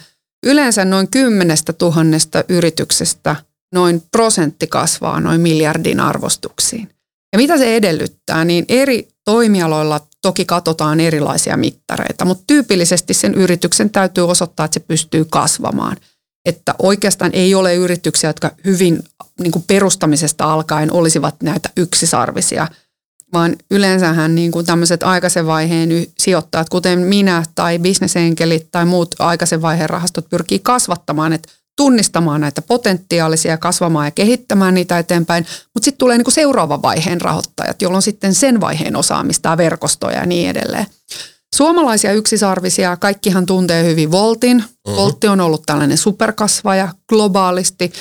yleensä 0.46 0.86
noin 0.86 1.08
kymmenestä 1.08 1.74
tuhannesta 1.74 2.44
yrityksestä 2.50 3.36
noin 3.74 4.04
prosentti 4.12 4.68
kasvaa 4.68 5.20
noin 5.20 5.42
miljardin 5.42 6.00
arvostuksiin. 6.00 6.90
Ja 7.34 7.38
mitä 7.38 7.58
se 7.58 7.76
edellyttää, 7.76 8.46
niin 8.46 8.66
eri 8.70 9.08
toimialoilla 9.26 10.02
toki 10.22 10.46
katsotaan 10.46 11.00
erilaisia 11.00 11.58
mittareita, 11.58 12.26
mutta 12.26 12.44
tyypillisesti 12.48 13.14
sen 13.14 13.34
yrityksen 13.34 13.90
täytyy 13.90 14.30
osoittaa, 14.30 14.66
että 14.66 14.80
se 14.80 14.86
pystyy 14.88 15.26
kasvamaan. 15.26 15.98
Että 16.46 16.76
oikeastaan 16.80 17.32
ei 17.34 17.56
ole 17.56 17.76
yrityksiä, 17.76 18.30
jotka 18.30 18.52
hyvin 18.66 19.04
niin 19.40 19.64
perustamisesta 19.68 20.54
alkaen 20.54 20.94
olisivat 20.94 21.36
näitä 21.44 21.70
yksisarvisia, 21.78 22.68
vaan 23.34 23.56
yleensähän 23.72 24.36
niin 24.36 24.52
kuin 24.52 24.66
tämmöiset 24.66 25.04
aikaisen 25.04 25.48
vaiheen 25.48 25.92
y- 25.92 26.06
sijoittajat, 26.18 26.70
kuten 26.70 27.00
minä 27.00 27.44
tai 27.56 27.80
bisnesenkelit 27.80 28.68
tai 28.72 28.86
muut 28.86 29.16
aikaisen 29.20 29.62
vaiheen 29.62 29.90
rahastot 29.90 30.30
pyrkii 30.30 30.60
kasvattamaan, 30.60 31.34
että 31.34 31.50
tunnistamaan 31.78 32.42
näitä 32.42 32.62
potentiaalisia, 32.62 33.58
kasvamaan 33.58 34.08
ja 34.08 34.12
kehittämään 34.12 34.74
niitä 34.74 35.00
eteenpäin, 35.00 35.46
mutta 35.74 35.86
sitten 35.86 36.00
tulee 36.00 36.18
niinku 36.18 36.32
seuraavan 36.32 36.82
vaiheen 36.82 37.22
rahoittajat, 37.22 37.82
jolloin 37.82 38.02
sitten 38.02 38.34
sen 38.34 38.62
vaiheen 38.62 38.96
osaamista 38.96 39.50
ja 39.50 39.58
verkostoja 39.58 40.18
ja 40.18 40.26
niin 40.26 40.50
edelleen. 40.50 40.86
Suomalaisia 41.56 42.14
yksisarvisia, 42.14 42.98
kaikkihan 42.98 43.46
tuntee 43.46 43.84
hyvin 43.84 44.12
Voltin. 44.12 44.58
Mm-hmm. 44.58 44.96
Voltti 44.96 45.28
on 45.28 45.42
ollut 45.42 45.64
tällainen 45.66 45.98
superkasvaja 45.98 46.90
globaalisti, 47.10 47.94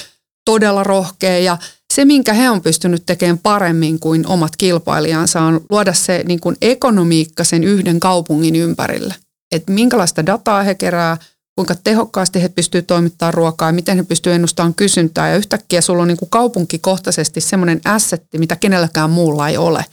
todella 0.45 0.85
rohkea 0.85 1.39
ja 1.39 1.59
se, 1.93 2.05
minkä 2.05 2.33
he 2.33 2.51
on 2.51 2.63
pystynyt 2.63 3.03
tekemään 3.07 3.39
paremmin 3.39 4.01
kuin 4.01 4.27
omat 4.27 4.57
kilpailijansa, 4.57 5.41
on 5.41 5.61
luoda 5.71 5.93
se 5.93 6.25
niin 6.29 6.41
kuin 6.41 6.57
ekonomiikka 6.63 7.45
sen 7.45 7.65
yhden 7.65 8.01
kaupungin 8.01 8.57
ympärille. 8.57 9.15
Että 9.53 9.73
minkälaista 9.73 10.27
dataa 10.27 10.63
he 10.63 10.75
kerää, 10.75 11.17
kuinka 11.57 11.75
tehokkaasti 11.85 12.43
he 12.43 12.49
pystyvät 12.49 12.87
toimittamaan 12.87 13.35
ruokaa 13.35 13.69
ja 13.69 13.73
miten 13.73 13.97
he 13.97 14.03
pystyvät 14.03 14.35
ennustamaan 14.35 14.75
kysyntää. 14.75 15.29
Ja 15.29 15.37
yhtäkkiä 15.37 15.81
sulla 15.81 16.03
on 16.03 16.09
niin 16.09 16.19
kuin 16.19 16.31
kaupunkikohtaisesti 16.31 17.41
semmoinen 17.41 17.81
assetti, 17.85 18.39
mitä 18.39 18.57
kenelläkään 18.57 19.11
muulla 19.11 19.49
ei 19.49 19.57
ole. 19.57 19.85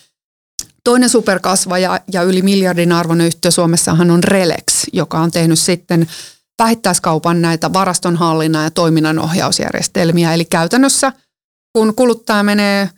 Toinen 0.83 1.09
superkasvaja 1.09 1.99
ja 2.13 2.23
yli 2.23 2.41
miljardin 2.41 2.91
arvoinen 2.91 3.27
yhtiö 3.27 3.51
Suomessahan 3.51 4.11
on 4.11 4.23
Relex, 4.23 4.85
joka 4.93 5.19
on 5.19 5.31
tehnyt 5.31 5.59
sitten 5.59 6.07
vähittäiskaupan 6.59 7.41
näitä 7.41 7.73
varastonhallinnan 7.73 8.63
ja 8.63 8.71
toiminnan 8.71 9.19
ohjausjärjestelmiä. 9.19 10.33
Eli 10.33 10.45
käytännössä 10.45 11.13
kun 11.77 11.95
kuluttaja 11.95 12.43
menee 12.43 12.89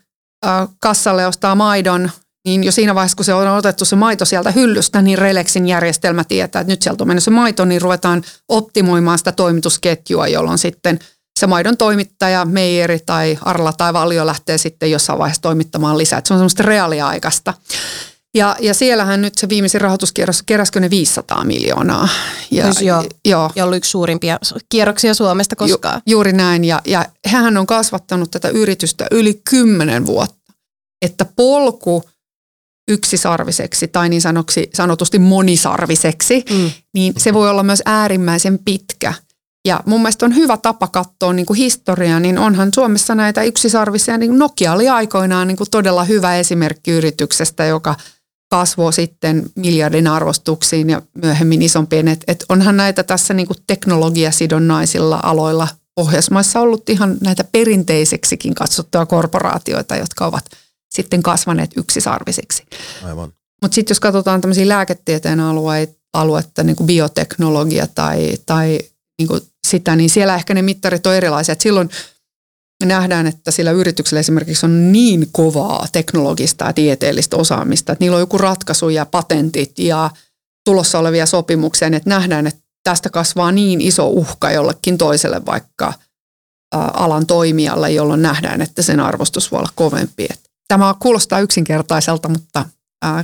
kassalle 0.80 1.28
ostaa 1.28 1.56
maidon, 1.56 2.12
niin 2.46 2.64
jo 2.64 2.72
siinä 2.72 2.96
vaiheessa, 2.96 3.16
kun 3.16 3.26
se 3.26 3.34
on 3.34 3.48
otettu 3.48 3.86
se 3.86 3.96
maito 3.96 4.26
sieltä 4.26 4.52
hyllystä, 4.52 5.02
niin 5.02 5.18
Relexin 5.18 5.68
järjestelmä 5.68 6.24
tietää, 6.24 6.60
että 6.60 6.72
nyt 6.72 6.82
sieltä 6.82 7.04
on 7.04 7.08
mennyt 7.08 7.24
se 7.24 7.32
maito, 7.32 7.66
niin 7.66 7.82
ruvetaan 7.82 8.24
optimoimaan 8.48 9.18
sitä 9.18 9.32
toimitusketjua, 9.32 10.28
jolloin 10.28 10.58
sitten 10.58 11.00
se 11.40 11.48
maidon 11.48 11.78
toimittaja, 11.78 12.46
meijeri 12.46 13.00
tai 13.06 13.38
Arla 13.42 13.74
tai 13.74 13.94
Valio 13.94 14.26
lähtee 14.26 14.58
sitten 14.58 14.92
jossain 14.92 15.20
vaiheessa 15.20 15.42
toimittamaan 15.42 15.98
lisää. 15.98 16.20
Että 16.20 16.28
se 16.28 16.34
on 16.34 16.40
semmoista 16.40 16.64
reaaliaikaista. 16.64 17.54
Ja, 18.36 18.56
ja 18.60 18.74
siellähän 18.74 19.22
nyt 19.22 19.38
se 19.38 19.50
viimeisin 19.50 19.82
rahoituskierros, 19.82 20.44
keräskö 20.44 20.80
ne 20.80 20.90
500 20.90 21.44
miljoonaa? 21.44 22.10
Ja, 22.52 22.64
Siis 22.64 22.82
joo. 22.82 23.04
joo. 23.26 23.52
Ja 23.56 23.64
ollut 23.64 23.78
yksi 23.78 23.92
suurimpia 23.92 24.40
kierroksia 24.70 25.14
Suomesta 25.14 25.56
koskaan. 25.56 26.02
Ju, 26.06 26.12
juuri 26.14 26.34
näin. 26.34 26.66
Ja, 26.66 26.82
ja 26.86 27.06
hän 27.28 27.58
on 27.58 27.68
kasvattanut 27.68 28.32
tätä 28.32 28.50
yritystä 28.50 29.08
yli 29.12 29.42
kymmenen 29.50 30.06
vuotta. 30.06 30.54
Että 31.06 31.26
polku 31.36 32.04
yksisarviseksi 32.90 33.88
tai 33.88 34.10
niin 34.10 34.22
sanoksi, 34.22 34.70
sanotusti 34.74 35.20
monisarviseksi, 35.20 36.44
Mm. 36.52 36.72
niin 36.94 37.14
se 37.18 37.34
voi 37.34 37.50
olla 37.50 37.64
myös 37.64 37.82
äärimmäisen 37.86 38.60
pitkä. 38.66 39.14
Ja 39.68 39.80
mun 39.86 40.02
mielestä 40.02 40.26
on 40.26 40.36
hyvä 40.36 40.58
tapa 40.58 40.88
katsoa 40.88 41.34
niin 41.34 41.46
kuin 41.46 41.58
historiaa, 41.58 42.20
niin 42.20 42.38
onhan 42.38 42.70
Suomessa 42.76 43.16
näitä 43.16 43.44
yksisarvisia, 43.44 44.18
niin 44.18 44.40
Nokia 44.40 44.74
oli 44.74 44.90
aikoinaan 44.90 45.48
niin 45.48 45.58
kuin 45.58 45.70
todella 45.72 46.04
hyvä 46.04 46.38
esimerkki 46.38 46.92
yrityksestä, 46.92 47.66
joka 47.66 47.96
kasvoi 48.50 48.94
sitten 48.94 49.50
miljardin 49.56 50.08
arvostuksiin 50.08 50.90
ja 50.90 51.02
myöhemmin 51.14 51.62
isompien. 51.62 52.08
Et, 52.08 52.24
et 52.28 52.46
onhan 52.50 52.78
näitä 52.78 53.04
tässä 53.04 53.34
niin 53.34 53.48
kuin 53.48 53.58
teknologiasidonnaisilla 53.68 55.20
aloilla 55.24 55.68
Pohjoismaissa 55.96 56.60
ollut 56.60 56.90
ihan 56.90 57.18
näitä 57.22 57.44
perinteiseksikin 57.44 58.56
katsottuja 58.56 59.06
korporaatioita, 59.06 59.96
jotka 59.96 60.26
ovat 60.26 60.46
sitten 60.90 61.24
kasvaneet 61.24 61.72
yksisarvisiksi. 61.78 62.64
Aivan. 63.04 63.34
Mutta 63.62 63.76
sitten 63.76 63.92
jos 63.92 64.00
katsotaan 64.00 64.42
tämmöisiä 64.42 64.68
lääketieteen 64.68 65.40
alueita, 65.40 65.94
aluetta, 66.14 66.64
niin 66.64 66.76
kuin 66.76 66.88
bioteknologia 66.88 67.88
tai, 67.88 68.38
tai 68.46 68.80
niin 69.20 69.28
kuin 69.28 69.42
sitä, 69.68 69.96
niin 69.96 70.10
siellä 70.10 70.36
ehkä 70.36 70.54
ne 70.54 70.62
mittarit 70.62 71.08
on 71.08 71.16
erilaisia. 71.16 71.54
Et 71.54 71.62
silloin 71.62 71.90
me 72.84 72.86
nähdään, 72.86 73.28
että 73.28 73.52
sillä 73.52 73.72
yrityksellä 73.72 74.20
esimerkiksi 74.20 74.66
on 74.66 74.92
niin 74.92 75.30
kovaa 75.32 75.88
teknologista 75.92 76.66
ja 76.66 76.74
tieteellistä 76.74 77.38
osaamista, 77.38 77.92
että 77.92 78.04
niillä 78.04 78.16
on 78.16 78.22
joku 78.22 78.38
ratkaisu 78.38 78.90
ja 78.90 79.06
patentit 79.06 79.80
ja 79.80 80.10
tulossa 80.66 81.00
olevia 81.00 81.26
sopimuksia, 81.26 81.90
niin 81.90 81.98
että 81.98 82.10
nähdään, 82.10 82.48
että 82.48 82.62
tästä 82.84 83.10
kasvaa 83.10 83.52
niin 83.52 83.82
iso 83.82 84.08
uhka 84.08 84.52
jollekin 84.52 84.98
toiselle 84.98 85.46
vaikka 85.46 85.94
alan 86.94 87.26
toimijalle, 87.26 87.92
jolloin 87.92 88.22
nähdään, 88.22 88.62
että 88.62 88.82
sen 88.82 89.00
arvostus 89.00 89.52
voi 89.52 89.60
olla 89.60 89.70
kovempi. 89.76 90.28
Tämä 90.68 90.96
kuulostaa 91.00 91.40
yksinkertaiselta, 91.40 92.30
mutta 92.30 92.66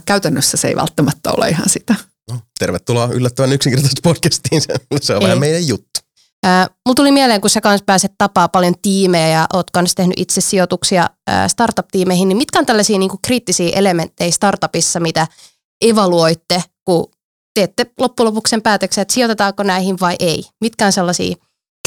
käytännössä 0.05 0.57
se 0.57 0.67
ei 0.67 0.75
välttämättä 0.75 1.31
ole 1.31 1.49
ihan 1.49 1.69
sitä. 1.69 1.95
No, 2.31 2.39
tervetuloa 2.59 3.09
yllättävän 3.13 3.53
yksinkertaisesti 3.53 4.01
podcastiin. 4.01 4.61
Se, 4.61 4.73
se 5.01 5.15
on 5.15 5.21
Ei. 5.21 5.23
vähän 5.23 5.39
meidän 5.39 5.67
juttu. 5.67 5.94
Mulla 6.85 6.95
tuli 6.95 7.11
mieleen, 7.11 7.41
kun 7.41 7.49
sä 7.49 7.61
kans 7.61 7.83
pääset 7.85 8.11
tapaa 8.17 8.47
paljon 8.47 8.73
tiimejä 8.81 9.27
ja 9.27 9.47
oot 9.53 9.71
kans 9.71 9.95
tehnyt 9.95 10.19
itse 10.19 10.41
sijoituksia 10.41 11.09
startup-tiimeihin, 11.47 12.27
niin 12.27 12.37
mitkä 12.37 12.59
on 12.59 12.65
tällaisia 12.65 12.99
niinku 12.99 13.19
kriittisiä 13.25 13.71
elementtejä 13.75 14.31
startupissa, 14.31 14.99
mitä 14.99 15.27
evaluoitte, 15.81 16.63
kun 16.85 17.11
teette 17.55 17.85
loppujen 17.99 18.27
lopuksi 18.27 18.49
sen 18.49 18.61
päätöksen, 18.61 19.01
että 19.01 19.13
sijoitetaanko 19.13 19.63
näihin 19.63 19.99
vai 19.99 20.15
ei? 20.19 20.43
Mitkä 20.61 20.85
on 20.85 20.91
sellaisia 20.91 21.35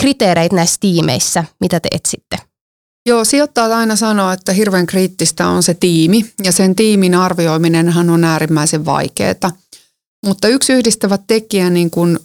kriteereitä 0.01 0.57
näissä 0.57 0.77
tiimeissä, 0.81 1.45
mitä 1.61 1.81
te 1.81 1.89
etsitte? 1.93 2.37
Joo, 3.09 3.25
sijoittajat 3.25 3.73
aina 3.73 3.97
sanoo, 3.97 4.33
että 4.33 4.53
hirveän 4.53 4.87
kriittistä 4.87 5.49
on 5.49 5.63
se 5.63 5.75
tiimi 5.75 6.33
ja 6.43 6.53
sen 6.53 6.75
tiimin 6.75 7.15
arvioiminenhan 7.15 8.11
on 8.11 8.25
äärimmäisen 8.25 8.85
vaikeaa. 8.85 9.53
Mutta 10.27 10.49
yksi 10.49 10.73
yhdistävä 10.73 11.19
tekijä 11.27 11.71
niin 11.71 11.91
kuin 11.91 12.19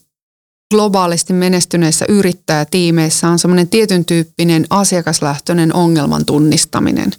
globaalisti 0.73 1.33
menestyneissä 1.33 2.05
yrittäjätiimeissä 2.09 3.27
on 3.27 3.39
semmoinen 3.39 3.67
tietyn 3.67 4.05
tyyppinen 4.05 4.65
asiakaslähtöinen 4.69 5.75
ongelman 5.75 6.25
tunnistaminen. 6.25 7.11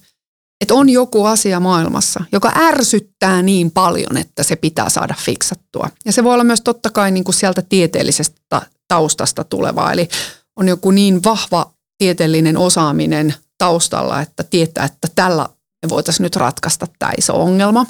Että 0.60 0.74
on 0.74 0.88
joku 0.88 1.24
asia 1.24 1.60
maailmassa, 1.60 2.24
joka 2.32 2.52
ärsyttää 2.56 3.42
niin 3.42 3.70
paljon, 3.70 4.16
että 4.16 4.42
se 4.42 4.56
pitää 4.56 4.88
saada 4.88 5.14
fiksattua. 5.20 5.90
Ja 6.04 6.12
se 6.12 6.24
voi 6.24 6.34
olla 6.34 6.44
myös 6.44 6.60
totta 6.60 6.90
kai 6.90 7.10
niin 7.10 7.24
kuin 7.24 7.34
sieltä 7.34 7.62
tieteellisestä 7.62 8.40
ta- 8.48 8.66
taustasta 8.88 9.44
tulevaa. 9.44 9.92
Eli 9.92 10.08
on 10.56 10.68
joku 10.68 10.90
niin 10.90 11.24
vahva 11.24 11.70
tieteellinen 11.98 12.56
osaaminen 12.56 13.34
taustalla, 13.58 14.20
että 14.20 14.42
tietää, 14.42 14.84
että 14.84 15.08
tällä 15.14 15.48
me 15.86 15.88
voitaisiin 15.88 16.24
nyt 16.24 16.36
ratkaista 16.36 16.86
tämä 16.98 17.12
iso 17.18 17.42
ongelma. 17.42 17.86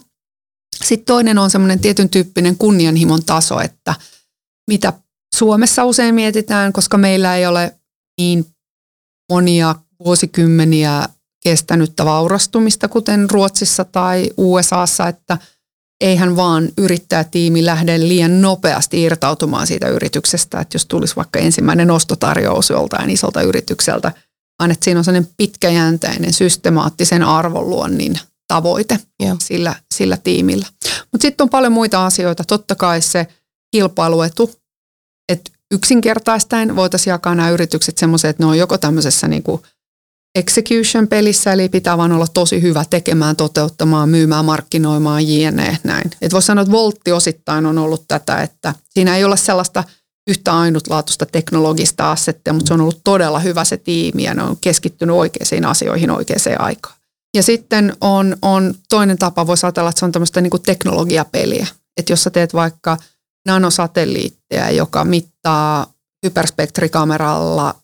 Sitten 0.85 1.06
toinen 1.06 1.38
on 1.38 1.50
semmoinen 1.50 1.80
tietyn 1.80 2.09
tyyppinen 2.09 2.59
kunnianhimon 2.59 3.25
taso, 3.25 3.61
että 3.61 3.94
mitä 4.71 4.92
Suomessa 5.35 5.85
usein 5.85 6.14
mietitään, 6.14 6.73
koska 6.73 6.99
meillä 6.99 7.37
ei 7.37 7.47
ole 7.47 7.75
niin 8.21 8.47
monia 9.33 9.75
vuosikymmeniä 10.05 11.09
kestänyttä 11.45 12.05
vaurastumista, 12.05 12.88
kuten 12.88 13.31
Ruotsissa 13.31 13.85
tai 13.85 14.31
USAssa, 14.37 15.09
että 15.09 15.38
eihän 16.00 16.37
vaan 16.37 16.69
yrittäjätiimi 16.79 17.64
lähde 17.64 17.99
liian 17.99 18.41
nopeasti 18.41 19.03
irtautumaan 19.03 19.67
siitä 19.67 19.88
yrityksestä, 19.88 20.61
että 20.61 20.75
jos 20.75 20.87
tulisi 20.87 21.17
vaikka 21.17 21.38
ensimmäinen 21.38 21.91
ostotarjous 21.91 22.71
joltain 22.71 23.11
isolta 23.11 23.43
yritykseltä, 23.43 24.12
vaan 24.59 24.71
että 24.71 24.85
siinä 24.85 25.00
on 25.00 25.05
sellainen 25.05 25.31
pitkäjänteinen 25.37 26.33
systemaattisen 26.33 27.23
arvonluonnin 27.23 28.19
tavoite 28.49 28.99
Joo. 29.21 29.37
sillä, 29.41 29.75
sillä 29.95 30.17
tiimillä. 30.17 30.67
Mutta 31.12 31.23
sitten 31.23 31.45
on 31.45 31.50
paljon 31.50 31.73
muita 31.73 32.07
asioita. 32.07 32.45
Totta 32.45 32.75
kai 32.75 33.03
se 33.03 33.26
kilpailuetu, 33.73 34.63
että 35.28 35.50
yksinkertaistaen 35.73 36.76
voitaisiin 36.76 37.12
jakaa 37.12 37.35
nämä 37.35 37.50
yritykset 37.50 37.99
semmoiseen, 37.99 38.31
että 38.31 38.43
ne 38.43 38.47
on 38.47 38.59
joko 38.59 38.78
tämmöisessä 38.78 39.28
niin 39.28 39.43
kuin 39.43 39.62
execution-pelissä, 40.35 41.52
eli 41.52 41.69
pitää 41.69 41.99
vaan 41.99 42.12
olla 42.12 42.26
tosi 42.26 42.62
hyvä 42.62 42.85
tekemään, 42.90 43.37
toteuttamaan, 43.37 44.09
myymään, 44.09 44.45
markkinoimaan, 44.45 45.28
jne. 45.28 45.78
Näin. 45.85 46.11
Et 46.23 46.33
voisi 46.33 46.47
sanoa, 46.47 46.62
että 46.62 46.73
Voltti 46.73 47.12
osittain 47.12 47.66
on 47.66 47.78
ollut 47.78 48.04
tätä, 48.09 48.43
että 48.43 48.75
siinä 48.90 49.16
ei 49.16 49.25
ole 49.25 49.37
sellaista 49.37 49.85
yhtä 50.31 50.59
ainutlaatuista 50.59 51.26
teknologista 51.26 52.11
assettia, 52.11 52.52
mutta 52.52 52.69
se 52.69 52.75
on 52.75 52.81
ollut 52.81 53.00
todella 53.04 53.38
hyvä 53.38 53.64
se 53.64 53.76
tiimi 53.76 54.23
ja 54.23 54.35
ne 54.35 54.43
on 54.43 54.57
keskittynyt 54.61 55.16
oikeisiin 55.16 55.64
asioihin 55.64 56.11
oikeaan 56.11 56.61
aikaan. 56.61 56.95
Ja 57.35 57.43
sitten 57.43 57.97
on, 58.00 58.37
on 58.43 58.75
toinen 58.88 59.19
tapa, 59.19 59.47
voisi 59.47 59.66
ajatella, 59.66 59.90
että 59.90 59.99
se 59.99 60.04
on 60.04 60.12
tämmöistä 60.12 60.40
niin 60.40 60.62
teknologiapeliä. 60.66 61.66
Että 61.97 62.12
jos 62.12 62.23
sä 62.23 62.31
teet 62.31 62.54
vaikka 62.54 62.97
nanosatelliitteja, 63.47 64.71
joka 64.71 65.05
mittaa 65.05 65.87
hyperspektrikameralla 66.27 67.75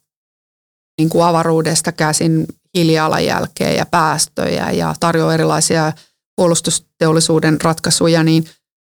niin 1.00 1.08
kuin 1.08 1.24
avaruudesta 1.24 1.92
käsin 1.92 2.46
hiilijalanjälkeä 2.74 3.70
ja 3.70 3.86
päästöjä 3.86 4.70
ja 4.70 4.94
tarjoaa 5.00 5.34
erilaisia 5.34 5.92
puolustusteollisuuden 6.36 7.60
ratkaisuja, 7.60 8.22
niin 8.22 8.44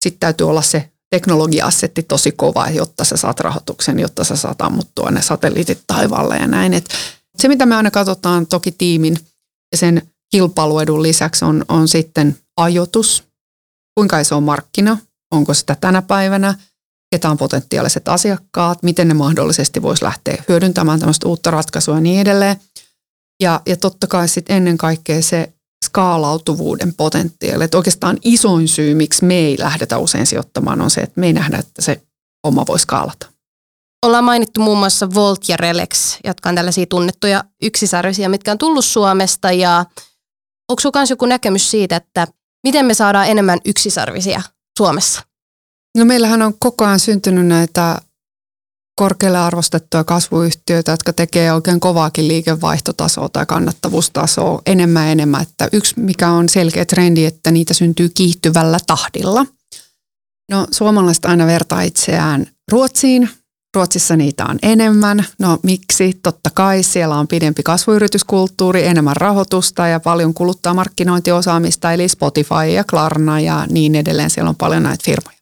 sitten 0.03 0.19
täytyy 0.19 0.49
olla 0.49 0.61
se 0.61 0.91
teknologia-assetti 1.09 2.03
tosi 2.03 2.31
kova, 2.31 2.69
jotta 2.69 3.03
sä 3.03 3.17
saat 3.17 3.39
rahoituksen, 3.39 3.99
jotta 3.99 4.23
sä 4.23 4.35
saat 4.35 4.61
ammuttua 4.61 5.11
ne 5.11 5.21
satelliitit 5.21 5.83
taivaalle 5.87 6.37
ja 6.37 6.47
näin. 6.47 6.73
Et 6.73 6.89
se, 7.37 7.47
mitä 7.47 7.65
me 7.65 7.75
aina 7.75 7.91
katsotaan 7.91 8.47
toki 8.47 8.71
tiimin 8.71 9.17
ja 9.71 9.77
sen 9.77 10.01
kilpailuedun 10.31 11.03
lisäksi 11.03 11.45
on, 11.45 11.65
on 11.69 11.87
sitten 11.87 12.37
ajoitus, 12.57 13.23
kuinka 13.95 14.19
iso 14.19 14.37
on 14.37 14.43
markkina, 14.43 14.97
onko 15.31 15.53
sitä 15.53 15.77
tänä 15.81 16.01
päivänä, 16.01 16.55
ketä 17.11 17.29
on 17.29 17.37
potentiaaliset 17.37 18.07
asiakkaat, 18.07 18.83
miten 18.83 19.07
ne 19.07 19.13
mahdollisesti 19.13 19.81
voisi 19.81 20.03
lähteä 20.03 20.43
hyödyntämään 20.49 20.99
tämmöistä 20.99 21.27
uutta 21.27 21.51
ratkaisua 21.51 21.95
ja 21.95 22.01
niin 22.01 22.19
edelleen. 22.19 22.55
Ja, 23.43 23.61
ja 23.65 23.77
totta 23.77 24.07
kai 24.07 24.27
sitten 24.27 24.57
ennen 24.57 24.77
kaikkea 24.77 25.21
se 25.21 25.53
skaalautuvuuden 25.85 26.93
potentiaali. 26.93 27.63
Että 27.63 27.77
oikeastaan 27.77 28.17
isoin 28.23 28.67
syy, 28.67 28.95
miksi 28.95 29.25
me 29.25 29.35
ei 29.35 29.59
lähdetä 29.59 29.97
usein 29.97 30.25
sijoittamaan, 30.25 30.81
on 30.81 30.91
se, 30.91 31.01
että 31.01 31.19
me 31.19 31.25
ei 31.25 31.33
nähdä, 31.33 31.57
että 31.57 31.81
se 31.81 32.01
homma 32.47 32.65
voi 32.67 32.79
skaalata. 32.79 33.27
Ollaan 34.05 34.23
mainittu 34.23 34.61
muun 34.61 34.77
muassa 34.77 35.13
Volt 35.13 35.49
ja 35.49 35.57
Relex, 35.57 36.17
jotka 36.23 36.49
on 36.49 36.55
tällaisia 36.55 36.85
tunnettuja 36.85 37.43
yksisarvisia, 37.61 38.29
mitkä 38.29 38.51
on 38.51 38.57
tullut 38.57 38.85
Suomesta. 38.85 39.51
Ja 39.51 39.85
onko 40.69 40.79
sinulla 40.81 40.99
myös 40.99 41.09
joku 41.09 41.25
näkemys 41.25 41.71
siitä, 41.71 41.95
että 41.95 42.27
miten 42.63 42.85
me 42.85 42.93
saadaan 42.93 43.27
enemmän 43.27 43.59
yksisarvisia 43.65 44.41
Suomessa? 44.81 45.21
No 45.97 46.05
meillähän 46.05 46.41
on 46.41 46.53
koko 46.59 46.85
ajan 46.85 46.99
syntynyt 46.99 47.45
näitä 47.45 48.01
korkealle 48.95 49.37
arvostettuja 49.37 50.03
kasvuyhtiöitä, 50.03 50.91
jotka 50.91 51.13
tekee 51.13 51.53
oikein 51.53 51.79
kovaakin 51.79 52.27
liikevaihtotasoa 52.27 53.29
tai 53.29 53.45
kannattavuustasoa 53.45 54.61
enemmän 54.65 55.05
ja 55.05 55.11
enemmän. 55.11 55.41
Että 55.41 55.69
yksi, 55.73 55.93
mikä 55.99 56.29
on 56.29 56.49
selkeä 56.49 56.85
trendi, 56.85 57.25
että 57.25 57.51
niitä 57.51 57.73
syntyy 57.73 58.09
kiihtyvällä 58.09 58.77
tahdilla. 58.87 59.45
No 60.51 60.67
suomalaiset 60.71 61.25
aina 61.25 61.45
vertaa 61.45 61.81
itseään 61.81 62.47
Ruotsiin. 62.71 63.29
Ruotsissa 63.75 64.15
niitä 64.15 64.45
on 64.45 64.59
enemmän. 64.61 65.25
No 65.39 65.59
miksi? 65.63 66.19
Totta 66.23 66.49
kai 66.53 66.83
siellä 66.83 67.15
on 67.15 67.27
pidempi 67.27 67.63
kasvuyrityskulttuuri, 67.63 68.87
enemmän 68.87 69.15
rahoitusta 69.15 69.87
ja 69.87 69.99
paljon 69.99 70.33
kuluttaa 70.33 70.73
markkinointiosaamista, 70.73 71.93
eli 71.93 72.07
Spotify 72.07 72.67
ja 72.73 72.83
Klarna 72.83 73.39
ja 73.39 73.65
niin 73.69 73.95
edelleen. 73.95 74.29
Siellä 74.29 74.49
on 74.49 74.55
paljon 74.55 74.83
näitä 74.83 75.03
firmoja. 75.05 75.37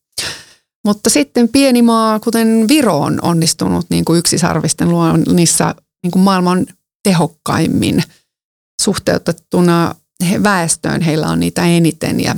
Mutta 0.85 1.09
sitten 1.09 1.49
pieni 1.49 1.81
maa, 1.81 2.19
kuten 2.19 2.65
Viro 2.67 2.97
on 2.97 3.19
onnistunut 3.21 3.85
niin 3.89 4.05
kuin 4.05 4.19
yksisarvisten 4.19 4.89
luonnissa 4.89 5.75
niin 6.03 6.11
kuin 6.11 6.23
maailman 6.23 6.65
tehokkaimmin 7.03 8.03
suhteutettuna 8.81 9.95
väestöön. 10.43 11.01
Heillä 11.01 11.27
on 11.27 11.39
niitä 11.39 11.63
eniten 11.63 12.19
ja 12.19 12.35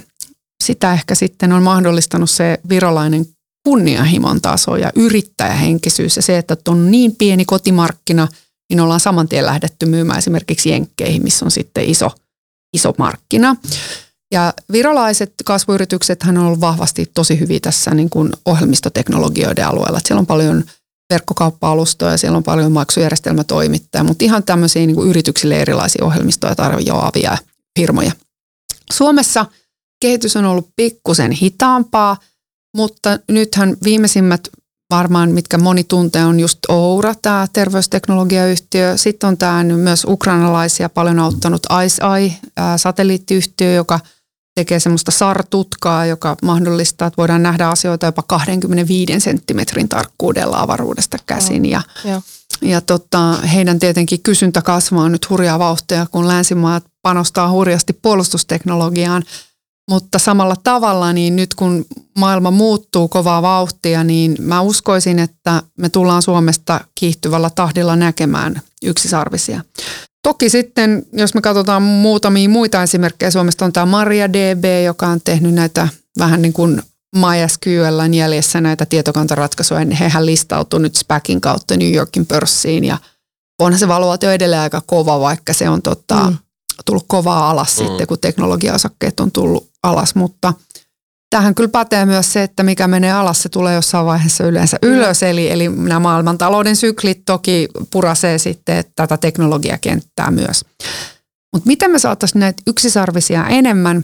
sitä 0.63 0.93
ehkä 0.93 1.15
sitten 1.15 1.51
on 1.51 1.63
mahdollistanut 1.63 2.29
se 2.29 2.59
virolainen 2.69 3.25
kunnianhimon 3.63 4.41
taso 4.41 4.75
ja 4.75 4.91
yrittäjähenkisyys 4.95 6.15
ja 6.15 6.21
se, 6.21 6.37
että 6.37 6.57
on 6.67 6.91
niin 6.91 7.15
pieni 7.15 7.45
kotimarkkina, 7.45 8.27
niin 8.69 8.79
ollaan 8.79 8.99
saman 8.99 9.27
tien 9.27 9.45
lähdetty 9.45 9.85
myymään 9.85 10.19
esimerkiksi 10.19 10.69
Jenkkeihin, 10.69 11.23
missä 11.23 11.45
on 11.45 11.51
sitten 11.51 11.85
iso, 11.85 12.11
iso 12.73 12.93
markkina. 12.97 13.55
Ja 14.33 14.53
virolaiset 14.71 15.33
kasvuyritykset 15.45 16.23
on 16.29 16.37
ollut 16.37 16.61
vahvasti 16.61 17.11
tosi 17.13 17.39
hyviä 17.39 17.59
tässä 17.59 17.91
niin 17.91 18.09
kuin 18.09 18.31
ohjelmistoteknologioiden 18.45 19.67
alueella. 19.67 19.97
Että 19.97 20.07
siellä 20.07 20.19
on 20.19 20.25
paljon 20.25 20.63
verkkokauppa-alustoja, 21.13 22.17
siellä 22.17 22.37
on 22.37 22.43
paljon 22.43 22.71
maksujärjestelmätoimittajia, 22.71 24.03
mutta 24.03 24.25
ihan 24.25 24.43
tämmöisiä 24.43 24.85
niin 24.85 24.95
kuin 24.95 25.09
yrityksille 25.09 25.61
erilaisia 25.61 26.05
ohjelmistoja 26.05 26.55
tarjoavia 26.55 27.37
firmoja. 27.79 28.11
Suomessa 28.93 29.45
kehitys 30.01 30.35
on 30.35 30.45
ollut 30.45 30.69
pikkusen 30.75 31.31
hitaampaa, 31.31 32.17
mutta 32.75 33.19
nythän 33.31 33.77
viimeisimmät 33.83 34.47
varmaan, 34.89 35.31
mitkä 35.31 35.57
moni 35.57 35.83
tuntee, 35.83 36.25
on 36.25 36.39
just 36.39 36.59
Oura, 36.67 37.15
tämä 37.21 37.47
terveysteknologiayhtiö. 37.53 38.97
Sitten 38.97 39.27
on 39.27 39.37
tämä 39.37 39.63
myös 39.63 40.05
ukrainalaisia 40.07 40.89
paljon 40.89 41.19
auttanut 41.19 41.67
ICEI, 41.85 42.33
satelliittiyhtiö, 42.77 43.73
joka– 43.73 43.99
tekee 44.55 44.79
semmoista 44.79 45.11
sartutkaa, 45.11 46.05
joka 46.05 46.37
mahdollistaa, 46.43 47.07
että 47.07 47.17
voidaan 47.17 47.43
nähdä 47.43 47.69
asioita 47.69 48.05
jopa 48.05 48.23
25 48.27 49.19
senttimetrin 49.19 49.89
tarkkuudella 49.89 50.61
avaruudesta 50.61 51.17
käsin. 51.25 51.65
Ja, 51.65 51.81
ja. 52.05 52.21
ja 52.61 52.81
tota, 52.81 53.35
heidän 53.35 53.79
tietenkin 53.79 54.21
kysyntä 54.23 54.61
kasvaa 54.61 55.09
nyt 55.09 55.29
hurjaa 55.29 55.59
vauhtia, 55.59 56.05
kun 56.11 56.27
länsimaat 56.27 56.83
panostaa 57.01 57.51
hurjasti 57.51 57.93
puolustusteknologiaan. 57.93 59.23
Mutta 59.91 60.19
samalla 60.19 60.55
tavalla, 60.63 61.13
niin 61.13 61.35
nyt 61.35 61.53
kun 61.53 61.85
maailma 62.17 62.51
muuttuu 62.51 63.07
kovaa 63.07 63.41
vauhtia, 63.41 64.03
niin 64.03 64.35
mä 64.39 64.61
uskoisin, 64.61 65.19
että 65.19 65.63
me 65.77 65.89
tullaan 65.89 66.21
Suomesta 66.21 66.81
kiihtyvällä 66.95 67.49
tahdilla 67.49 67.95
näkemään 67.95 68.61
yksisarvisia. 68.83 69.61
Toki 70.23 70.49
sitten, 70.49 71.05
jos 71.13 71.33
me 71.33 71.41
katsotaan 71.41 71.81
muutamia 71.81 72.49
muita 72.49 72.83
esimerkkejä, 72.83 73.31
Suomesta 73.31 73.65
on 73.65 73.73
tämä 73.73 73.85
MariaDB, 73.85 74.63
joka 74.85 75.07
on 75.07 75.21
tehnyt 75.23 75.53
näitä 75.53 75.87
vähän 76.19 76.41
niin 76.41 76.53
kuin 76.53 76.81
MySQLn 77.15 78.13
jäljessä 78.13 78.61
näitä 78.61 78.85
tietokantaratkaisuja. 78.85 79.85
Hehän 79.99 80.25
listautuu 80.25 80.79
nyt 80.79 80.95
SPACin 80.95 81.41
kautta 81.41 81.77
New 81.77 81.93
Yorkin 81.93 82.25
pörssiin 82.25 82.83
ja 82.83 82.97
onhan 83.59 83.79
se 83.79 83.87
valuaatio 83.87 84.31
edelleen 84.31 84.61
aika 84.61 84.81
kova, 84.85 85.19
vaikka 85.19 85.53
se 85.53 85.69
on 85.69 85.81
tota, 85.81 86.15
mm. 86.15 86.37
tullut 86.85 87.05
kovaa 87.07 87.49
alas 87.49 87.79
mm. 87.79 87.85
sitten, 87.85 88.07
kun 88.07 88.19
teknologiaosakkeet 88.19 89.19
on 89.19 89.31
tullut 89.31 89.70
alas, 89.83 90.15
mutta– 90.15 90.53
Tähän 91.35 91.55
kyllä 91.55 91.69
pätee 91.69 92.05
myös 92.05 92.33
se, 92.33 92.43
että 92.43 92.63
mikä 92.63 92.87
menee 92.87 93.11
alas, 93.11 93.41
se 93.41 93.49
tulee 93.49 93.75
jossain 93.75 94.05
vaiheessa 94.05 94.43
yleensä 94.43 94.77
ylös. 94.81 95.23
Eli, 95.23 95.51
eli 95.51 95.69
nämä 95.69 95.99
maailmantalouden 95.99 96.75
syklit 96.75 97.21
toki 97.25 97.67
purasee 97.91 98.37
sitten 98.37 98.85
tätä 98.95 99.17
teknologiakenttää 99.17 100.31
myös. 100.31 100.65
Mutta 101.53 101.67
miten 101.67 101.91
me 101.91 101.99
saataisiin 101.99 102.39
näitä 102.39 102.63
yksisarvisia 102.67 103.47
enemmän, 103.47 104.03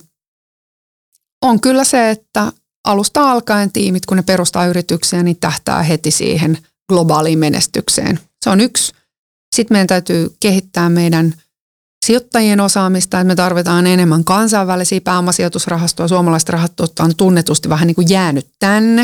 on 1.41 1.61
kyllä 1.61 1.83
se, 1.83 2.09
että 2.09 2.51
alusta 2.87 3.31
alkaen 3.31 3.71
tiimit, 3.71 4.05
kun 4.05 4.17
ne 4.17 4.23
perustaa 4.23 4.65
yrityksiä, 4.65 5.23
niin 5.23 5.37
tähtää 5.39 5.83
heti 5.83 6.11
siihen 6.11 6.57
globaaliin 6.89 7.39
menestykseen. 7.39 8.19
Se 8.43 8.49
on 8.49 8.61
yksi. 8.61 8.93
Sitten 9.55 9.75
meidän 9.75 9.87
täytyy 9.87 10.35
kehittää 10.39 10.89
meidän– 10.89 11.33
sijoittajien 12.07 12.59
osaamista, 12.59 13.19
että 13.19 13.27
me 13.27 13.35
tarvitaan 13.35 13.87
enemmän 13.87 14.23
kansainvälisiä 14.23 15.01
pääomasijoitusrahastoja. 15.01 16.07
Suomalaiset 16.07 16.49
rahastot 16.49 16.99
on 16.99 17.15
tunnetusti 17.15 17.69
vähän 17.69 17.87
niin 17.87 17.95
kuin 17.95 18.09
jäänyt 18.09 18.47
tänne. 18.59 19.01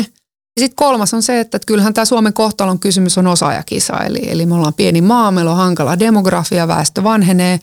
Ja 0.56 0.60
sitten 0.60 0.76
kolmas 0.76 1.14
on 1.14 1.22
se, 1.22 1.40
että 1.40 1.58
kyllähän 1.66 1.94
tämä 1.94 2.04
Suomen 2.04 2.32
kohtalon 2.32 2.78
kysymys 2.78 3.18
on 3.18 3.26
osaajakisa. 3.26 3.96
Eli, 3.98 4.20
eli 4.30 4.46
me 4.46 4.54
ollaan 4.54 4.74
pieni 4.74 5.00
maa, 5.00 5.30
meillä 5.30 5.50
on 5.50 5.56
hankala 5.56 5.98
demografia, 5.98 6.68
väestö 6.68 7.04
vanhenee. 7.04 7.60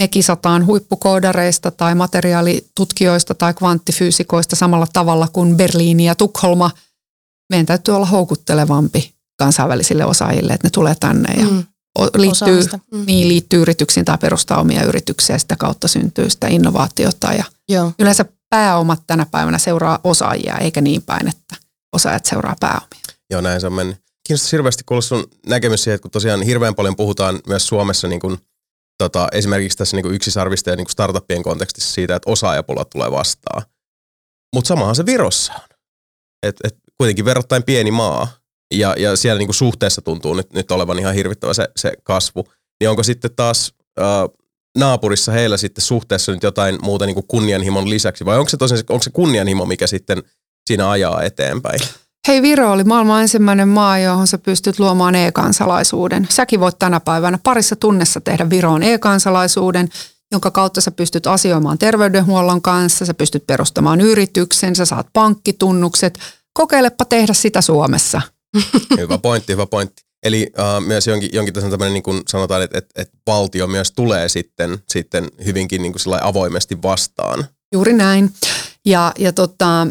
me 0.00 0.08
kisataan 0.08 0.66
huippukoodareista 0.66 1.70
tai 1.70 1.94
materiaalitutkijoista 1.94 3.34
tai 3.34 3.54
kvanttifyysikoista 3.54 4.56
samalla 4.56 4.86
tavalla 4.92 5.28
kuin 5.32 5.56
Berliini 5.56 6.04
ja 6.04 6.14
Tukholma. 6.14 6.70
Meidän 7.50 7.66
täytyy 7.66 7.96
olla 7.96 8.06
houkuttelevampi 8.06 9.14
kansainvälisille 9.38 10.04
osaajille, 10.04 10.52
että 10.52 10.66
ne 10.66 10.70
tulee 10.70 10.94
tänne 11.00 11.34
ja 11.34 11.46
Mm. 11.46 11.64
Liittyy, 11.98 12.30
Osaamista. 12.30 12.78
Mm. 12.92 13.06
niin, 13.06 13.28
liittyy 13.28 13.62
yrityksiin 13.62 14.04
tai 14.04 14.18
perustaa 14.18 14.60
omia 14.60 14.84
yrityksiä 14.84 15.34
ja 15.34 15.38
sitä 15.38 15.56
kautta 15.56 15.88
syntyy 15.88 16.30
sitä 16.30 16.46
innovaatiota. 16.48 17.32
Ja 17.32 17.44
Joo. 17.68 17.92
yleensä 17.98 18.24
pääomat 18.50 19.02
tänä 19.06 19.26
päivänä 19.30 19.58
seuraa 19.58 19.98
osaajia, 20.04 20.58
eikä 20.58 20.80
niin 20.80 21.02
päin, 21.02 21.28
että 21.28 21.56
osaajat 21.92 22.24
seuraa 22.24 22.56
pääomia. 22.60 23.00
Joo, 23.30 23.40
näin 23.40 23.60
se 23.60 23.66
on 23.66 23.72
mennyt. 23.72 23.96
Kiinnostaisi 24.26 24.56
hirveästi 24.56 24.84
kuulla 24.86 25.02
sun 25.02 25.26
näkemys 25.46 25.84
siihen, 25.84 25.94
että 25.94 26.02
kun 26.02 26.10
tosiaan 26.10 26.42
hirveän 26.42 26.74
paljon 26.74 26.96
puhutaan 26.96 27.40
myös 27.46 27.66
Suomessa 27.66 28.08
niin 28.08 28.20
kuin, 28.20 28.38
tota, 28.98 29.28
esimerkiksi 29.32 29.78
tässä 29.78 29.96
niin 29.96 30.04
kuin 30.04 30.14
yksisarvista 30.14 30.70
ja 30.70 30.76
niin 30.76 30.84
kuin 30.84 30.92
startuppien 30.92 31.42
kontekstissa 31.42 31.92
siitä, 31.92 32.16
että 32.16 32.30
osaajapula 32.30 32.84
tulee 32.84 33.10
vastaan. 33.10 33.62
Mutta 34.54 34.68
samahan 34.68 34.96
se 34.96 35.06
Virossa 35.06 35.52
on. 35.52 35.76
Et, 36.42 36.56
et 36.64 36.76
kuitenkin 36.98 37.24
verrattain 37.24 37.62
pieni 37.62 37.90
maa 37.90 38.28
ja, 38.72 38.94
ja 38.98 39.16
siellä 39.16 39.38
niin 39.38 39.46
kuin 39.46 39.54
suhteessa 39.54 40.02
tuntuu 40.02 40.34
nyt, 40.34 40.52
nyt 40.52 40.70
olevan 40.70 40.98
ihan 40.98 41.14
hirvittävä 41.14 41.54
se, 41.54 41.68
se 41.76 41.92
kasvu. 42.02 42.48
Niin 42.80 42.90
onko 42.90 43.02
sitten 43.02 43.30
taas 43.36 43.74
äh, 44.00 44.06
naapurissa 44.78 45.32
heillä 45.32 45.56
sitten 45.56 45.82
suhteessa 45.82 46.32
nyt 46.32 46.42
jotain 46.42 46.78
muuta 46.82 47.06
niin 47.06 47.14
kuin 47.14 47.26
kunnianhimon 47.28 47.90
lisäksi 47.90 48.24
vai 48.24 48.38
onko 48.38 48.48
se 48.48 48.56
tosiaan 48.56 48.84
onko 48.88 49.02
se 49.02 49.10
kunnianhimo, 49.10 49.64
mikä 49.66 49.86
sitten 49.86 50.22
siinä 50.66 50.90
ajaa 50.90 51.22
eteenpäin? 51.22 51.80
Hei, 52.28 52.42
Viro 52.42 52.72
oli 52.72 52.84
maailman 52.84 53.22
ensimmäinen 53.22 53.68
maa, 53.68 53.98
johon 53.98 54.26
sä 54.26 54.38
pystyt 54.38 54.78
luomaan 54.78 55.14
e-kansalaisuuden. 55.14 56.26
Säkin 56.30 56.60
voit 56.60 56.78
tänä 56.78 57.00
päivänä 57.00 57.38
parissa 57.42 57.76
tunnessa 57.76 58.20
tehdä 58.20 58.50
Viroon 58.50 58.82
e-kansalaisuuden, 58.82 59.88
jonka 60.32 60.50
kautta 60.50 60.80
sä 60.80 60.90
pystyt 60.90 61.26
asioimaan 61.26 61.78
terveydenhuollon 61.78 62.62
kanssa, 62.62 63.06
sä 63.06 63.14
pystyt 63.14 63.46
perustamaan 63.46 64.00
yrityksen, 64.00 64.76
sä 64.76 64.84
saat 64.84 65.06
pankkitunnukset. 65.12 66.18
Kokeilepa 66.52 67.04
tehdä 67.04 67.32
sitä 67.32 67.60
Suomessa. 67.60 68.20
Hyvä 68.98 69.18
pointti, 69.18 69.52
hyvä 69.52 69.66
pointti. 69.66 70.02
Eli 70.22 70.52
uh, 70.58 70.86
myös 70.86 71.06
jonkin, 71.06 71.30
jonkin 71.32 71.54
tason 71.54 71.70
tämmöinen, 71.70 71.92
niin 71.92 72.02
kuin 72.02 72.22
sanotaan, 72.28 72.62
että, 72.62 72.78
että, 72.78 73.02
että 73.02 73.18
valtio 73.26 73.66
myös 73.66 73.92
tulee 73.92 74.28
sitten, 74.28 74.78
sitten 74.88 75.30
hyvinkin 75.44 75.82
niin 75.82 75.92
kuin 75.92 76.22
avoimesti 76.22 76.82
vastaan. 76.82 77.44
Juuri 77.74 77.92
näin. 77.92 78.32
Ja, 78.86 79.12
ja 79.18 79.32
tota, 79.32 79.86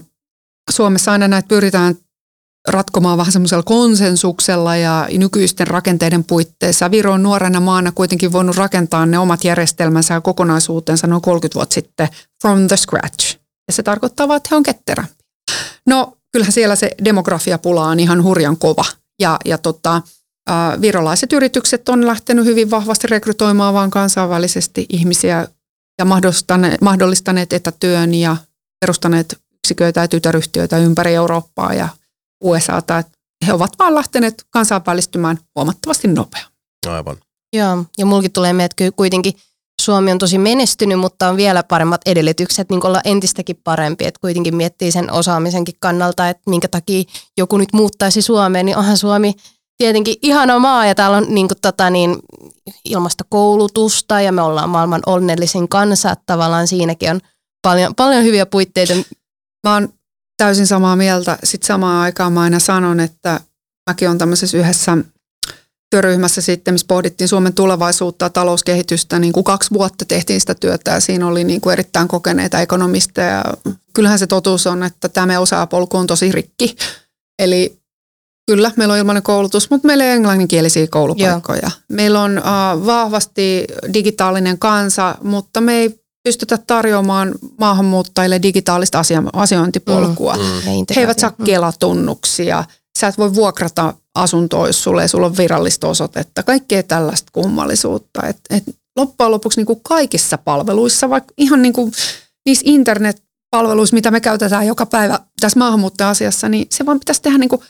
Suomessa 0.72 1.12
aina 1.12 1.28
näitä 1.28 1.48
pyritään 1.48 1.96
ratkomaan 2.68 3.18
vähän 3.18 3.32
semmoisella 3.32 3.64
konsensuksella 3.64 4.76
ja 4.76 5.08
nykyisten 5.18 5.68
rakenteiden 5.68 6.24
puitteissa. 6.24 6.92
Viro 6.92 7.14
on 7.14 7.24
nuorena 7.24 7.60
maana 7.60 7.92
kuitenkin 7.92 8.32
voinut 8.32 8.56
rakentaa 8.56 9.06
ne 9.06 9.20
omat 9.20 9.44
järjestelmänsä 9.44 10.14
ja 10.14 10.22
kokonaisuutensa 10.22 11.08
noin 11.08 11.22
30 11.22 11.56
vuotta 11.56 11.74
sitten 11.74 12.08
from 12.42 12.68
the 12.68 12.78
scratch. 12.78 13.38
Ja 13.68 13.74
se 13.74 13.84
tarkoittaa 13.84 14.28
vaan, 14.28 14.38
että 14.38 14.48
he 14.52 14.56
on 14.56 14.64
ketterä. 14.64 15.04
No 15.88 16.18
kyllähän 16.32 16.54
siellä 16.54 16.76
se 16.76 16.92
demografiapula 17.06 17.86
on 17.86 18.00
ihan 18.00 18.24
hurjan 18.24 18.58
kova. 18.58 18.86
Ja, 19.22 19.40
ja 19.46 19.58
tota, 19.58 20.02
virolaiset 20.82 21.34
yritykset 21.34 21.90
on 21.90 22.08
lähtenyt 22.08 22.46
hyvin 22.46 22.72
vahvasti 22.72 23.08
rekrytoimaan 23.08 23.74
vaan 23.74 23.92
kansainvälisesti 23.92 24.86
ihmisiä 24.90 25.48
ja 26.00 26.06
mahdollistaneet, 26.06 26.82
mahdollistaneet 26.82 27.54
etätyön 27.54 28.14
ja 28.14 28.38
perustaneet 28.80 29.42
yksiköitä 29.54 30.02
ja 30.02 30.08
tytäryhtiöitä 30.08 30.78
ympäri 30.78 31.14
Eurooppaa 31.14 31.74
ja 31.74 31.90
USAta. 32.44 33.04
He 33.48 33.54
ovat 33.54 33.72
vaan 33.80 33.96
lähteneet 33.96 34.44
kansainvälistymään 34.50 35.40
huomattavasti 35.56 36.08
nopeammin. 36.08 36.52
Aivan. 36.88 37.18
Joo, 37.54 37.86
ja 37.98 38.06
mulkin 38.06 38.32
tulee 38.32 38.54
mieleen, 38.54 38.66
että 38.66 38.96
kuitenkin 38.96 39.34
Suomi 39.82 40.12
on 40.12 40.18
tosi 40.18 40.38
menestynyt, 40.38 41.00
mutta 41.00 41.30
on 41.30 41.38
vielä 41.38 41.64
paremmat 41.64 42.02
edellytykset 42.06 42.70
niin 42.70 42.86
olla 42.86 43.02
entistäkin 43.06 43.60
parempi. 43.64 44.06
Että 44.06 44.20
kuitenkin 44.22 44.56
miettii 44.56 44.92
sen 44.92 45.12
osaamisenkin 45.12 45.76
kannalta, 45.80 46.30
että 46.30 46.50
minkä 46.50 46.68
takia 46.68 47.04
joku 47.38 47.58
nyt 47.58 47.74
muuttaisi 47.74 48.22
Suomeen, 48.22 48.66
niin 48.66 48.78
onhan 48.78 48.98
Suomi 48.98 49.34
tietenkin 49.78 50.16
ihana 50.22 50.60
maa 50.60 50.86
ja 50.86 50.96
täällä 50.96 51.18
on 51.18 51.26
niin 51.30 51.48
kuin, 51.48 51.58
tota, 51.62 51.90
niin, 51.90 52.18
ilmastokoulutusta 52.86 54.22
ja 54.22 54.32
me 54.32 54.42
ollaan 54.42 54.70
maailman 54.70 55.02
onnellisin 55.06 55.70
kansa, 55.70 56.16
tavallaan 56.26 56.68
siinäkin 56.68 57.12
on 57.12 57.20
paljon, 57.62 57.96
paljon 57.96 58.24
hyviä 58.24 58.46
puitteita. 58.46 58.94
Mä 59.68 59.74
oon 59.74 59.90
täysin 60.38 60.68
samaa 60.68 60.96
mieltä. 60.96 61.38
Sitten 61.44 61.68
samaan 61.68 62.02
aikaan 62.02 62.34
mä 62.34 62.42
aina 62.42 62.60
sanon, 62.60 63.00
että 63.00 63.40
mäkin 63.90 64.10
on 64.10 64.18
tämmöisessä 64.18 64.58
yhdessä 64.58 64.98
työryhmässä 65.92 66.42
sitten, 66.42 66.74
missä 66.74 66.88
pohdittiin 66.88 67.28
Suomen 67.28 67.54
tulevaisuutta 67.54 68.26
ja 68.26 68.30
talouskehitystä. 68.30 69.20
Niin 69.20 69.34
kuin 69.34 69.44
kaksi 69.44 69.70
vuotta 69.74 70.06
tehtiin 70.06 70.42
sitä 70.42 70.56
työtä 70.56 70.92
ja 70.92 71.00
siinä 71.00 71.28
oli 71.28 71.44
niin 71.44 71.62
kuin 71.62 71.74
erittäin 71.74 72.08
kokeneita 72.08 72.60
ekonomisteja. 72.62 73.28
Ja 73.28 73.44
kyllähän 73.94 74.20
se 74.20 74.28
totuus 74.28 74.68
on, 74.68 74.84
että 74.84 75.10
tämä 75.10 75.26
meidän 75.28 75.42
osaapolku 75.42 75.98
on 75.98 76.08
tosi 76.08 76.32
rikki. 76.32 76.76
Eli 77.40 77.78
kyllä, 78.48 78.72
meillä 78.76 78.92
on 78.92 78.98
ilmainen 79.00 79.24
koulutus, 79.24 79.70
mutta 79.70 79.88
meillä 79.88 80.04
ei 80.04 80.12
englanninkielisiä 80.12 80.88
koulupaikkoja. 80.88 81.62
Joo. 81.64 81.72
Meillä 81.92 82.22
on 82.22 82.38
uh, 82.40 82.86
vahvasti 82.86 83.66
digitaalinen 83.94 84.60
kansa, 84.60 85.16
mutta 85.24 85.62
me 85.62 85.74
ei 85.74 86.02
pystytä 86.24 86.58
tarjoamaan 86.68 87.32
maahanmuuttajille 87.60 88.42
digitaalista 88.42 89.00
asia- 89.00 89.24
asiointipolkua. 89.34 90.36
Mm, 90.36 90.42
Mm. 90.42 90.86
He 90.96 91.02
eivät 91.02 91.20
saa 91.20 91.34
kelatunnuksia. 91.46 92.64
Sä 93.00 93.08
et 93.08 93.18
voi 93.18 93.36
vuokrata 93.36 93.94
asuntoa, 94.16 94.68
jos 94.68 94.84
sulle 94.84 95.02
ei 95.02 95.08
sulla 95.08 95.26
on 95.26 95.38
virallista 95.38 95.88
osoitetta. 95.88 96.44
Kaikkea 96.44 96.84
tällaista 96.84 97.30
kummallisuutta. 97.32 98.28
Et, 98.28 98.38
et 98.50 98.64
loppujen 98.96 99.32
lopuksi 99.32 99.60
niin 99.60 99.66
kuin 99.66 99.80
kaikissa 99.84 100.38
palveluissa, 100.38 101.10
vaikka 101.10 101.34
ihan 101.38 101.62
niin 101.62 101.74
kuin 101.74 101.92
niissä 102.46 102.64
internetpalveluissa, 102.66 103.94
mitä 103.94 104.12
me 104.12 104.22
käytetään 104.22 104.68
joka 104.68 104.86
päivä 104.86 105.20
tässä 105.40 105.60
maahanmuuttaja-asiassa, 105.60 106.50
niin 106.50 106.68
se 106.72 106.86
vaan 106.86 107.00
pitäisi 107.00 107.22
tehdä 107.22 107.38
niin 107.38 107.50
kuin 107.50 107.62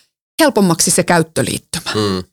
helpommaksi 0.42 0.92
se 0.92 1.04
käyttöliittymä. 1.04 1.92
Mm. 1.96 2.24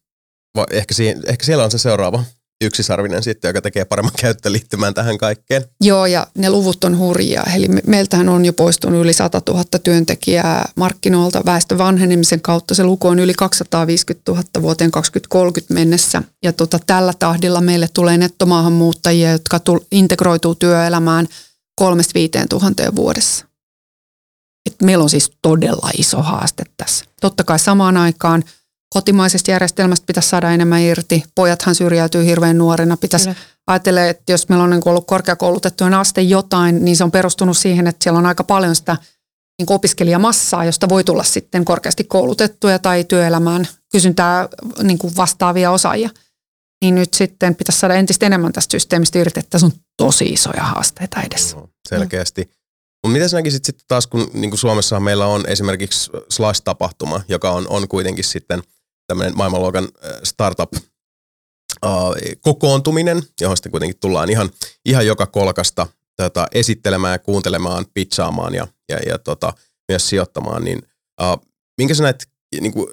Ehkä, 0.71 0.95
siihen, 0.95 1.23
ehkä 1.27 1.45
siellä 1.47 1.65
on 1.65 1.71
se 1.71 1.79
seuraava 1.79 2.25
yksisarvinen 2.65 3.23
sitten, 3.23 3.49
joka 3.49 3.63
tekee 3.63 3.85
paremman 3.85 4.13
käyttöliittymään 4.23 4.95
tähän 4.95 5.19
kaikkeen. 5.19 5.65
Joo, 5.81 6.07
ja 6.07 6.27
ne 6.35 6.51
luvut 6.51 6.85
on 6.85 6.99
hurjia. 6.99 7.43
Eli 7.57 7.69
me- 7.69 7.83
meiltähän 7.87 8.29
on 8.29 8.45
jo 8.45 8.53
poistunut 8.53 9.03
yli 9.03 9.13
100 9.13 9.43
000 9.49 9.65
työntekijää 9.85 10.69
markkinoilta 10.77 11.43
väestön 11.45 11.79
vanhenemisen 11.79 12.41
kautta. 12.41 12.75
Se 12.75 12.85
luku 12.85 13.09
on 13.09 13.19
yli 13.19 13.35
250 13.35 14.33
000 14.33 14.45
vuoteen 14.63 14.91
2030 14.91 15.75
mennessä. 15.75 16.23
Ja 16.43 16.53
tota, 16.53 16.79
tällä 16.87 17.13
tahdilla 17.19 17.61
meille 17.61 17.89
tulee 17.95 18.19
nettomaahanmuuttajia, 18.19 19.33
jotka 19.33 19.59
tul- 19.59 19.85
integroituu 19.93 20.55
työelämään 20.55 21.29
kolmesta 21.77 22.15
viiteen 22.15 22.49
tuhanteen 22.49 22.97
vuodessa. 22.97 23.45
Et 24.67 24.83
meillä 24.83 25.03
on 25.03 25.11
siis 25.11 25.31
todella 25.43 25.91
iso 25.99 26.23
haaste 26.23 26.65
tässä. 26.77 27.05
Totta 27.21 27.45
kai 27.45 27.59
samaan 27.59 27.97
aikaan 27.97 28.45
kotimaisesta 28.91 29.51
järjestelmästä 29.51 30.07
pitäisi 30.07 30.29
saada 30.29 30.51
enemmän 30.51 30.81
irti. 30.81 31.25
Pojathan 31.35 31.75
syrjäytyy 31.75 32.25
hirveän 32.25 32.59
nuorena. 32.59 32.97
Pitäisi 32.97 33.29
Kyllä. 33.29 33.41
ajatella, 33.67 34.03
että 34.03 34.33
jos 34.33 34.49
meillä 34.49 34.65
on 34.65 34.71
niin 34.71 34.89
ollut 34.89 35.07
korkeakoulutettujen 35.07 35.95
aste 35.95 36.23
jotain, 36.23 36.85
niin 36.85 36.97
se 36.97 37.05
on 37.05 37.11
perustunut 37.11 37.57
siihen, 37.57 37.87
että 37.87 38.03
siellä 38.05 38.19
on 38.19 38.27
aika 38.27 38.45
paljon 38.45 38.77
sitä 38.77 38.97
niin 39.59 39.73
opiskelijamassaa, 39.73 40.65
josta 40.65 40.89
voi 40.89 41.05
tulla 41.05 41.25
sitten 41.25 41.65
korkeasti 41.65 42.05
koulutettuja 42.05 42.79
tai 42.79 43.05
työelämään 43.05 43.69
kysyntää 43.93 44.49
niin 44.83 44.99
kuin 44.99 45.17
vastaavia 45.17 45.71
osaajia. 45.71 46.11
Niin 46.83 46.95
nyt 46.95 47.15
sitten 47.15 47.55
pitäisi 47.55 47.79
saada 47.79 47.95
entistä 47.95 48.27
enemmän 48.27 48.53
tästä 48.53 48.73
systeemistä 48.73 49.19
irti, 49.19 49.41
että 49.41 49.51
tässä 49.51 49.67
on 49.67 49.73
tosi 49.97 50.25
isoja 50.25 50.63
haasteita 50.63 51.23
edessä. 51.23 51.57
Joo, 51.57 51.69
selkeästi. 51.89 52.51
Mutta 53.05 53.13
mitä 53.13 53.29
sä 53.29 53.37
näkisit 53.37 53.65
sitten 53.65 53.85
taas, 53.89 54.07
kun 54.07 54.31
niin 54.33 54.51
kuin 54.51 54.59
Suomessa 54.59 55.01
meillä 55.01 55.27
on 55.27 55.47
esimerkiksi 55.47 56.11
Slash-tapahtuma, 56.29 57.21
joka 57.29 57.51
on, 57.51 57.69
on 57.69 57.89
kuitenkin 57.89 58.25
sitten 58.25 58.63
tämmöinen 59.09 59.37
maailmanluokan 59.37 59.89
startup 60.25 60.73
kokoontuminen, 62.41 63.23
johon 63.41 63.57
sitten 63.57 63.73
kuitenkin 63.73 64.01
tullaan 64.01 64.31
ihan, 64.31 64.51
ihan 64.85 65.07
joka 65.07 65.27
kolkasta 65.27 65.87
tota, 66.17 66.47
esittelemään 66.53 67.21
kuuntelemaan, 67.21 67.87
pitchaamaan 67.95 68.55
ja, 68.55 68.67
ja, 68.89 68.99
ja 69.07 69.19
tota, 69.19 69.53
myös 69.89 70.09
sijoittamaan, 70.09 70.65
niin 70.65 70.83
äh, 71.23 71.39
minkä 71.79 71.95
sä 71.95 72.03
näet 72.03 72.29
niin 72.61 72.73
kuin 72.73 72.89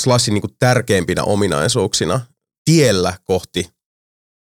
Slashin 0.00 0.34
niin 0.34 0.42
kuin 0.42 0.56
tärkeimpinä 0.58 1.22
ominaisuuksina 1.22 2.20
tiellä 2.64 3.18
kohti 3.24 3.70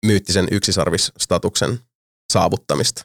myyttisen 0.06 0.48
yksisarvisstatuksen 0.50 1.80
saavuttamista? 2.32 3.04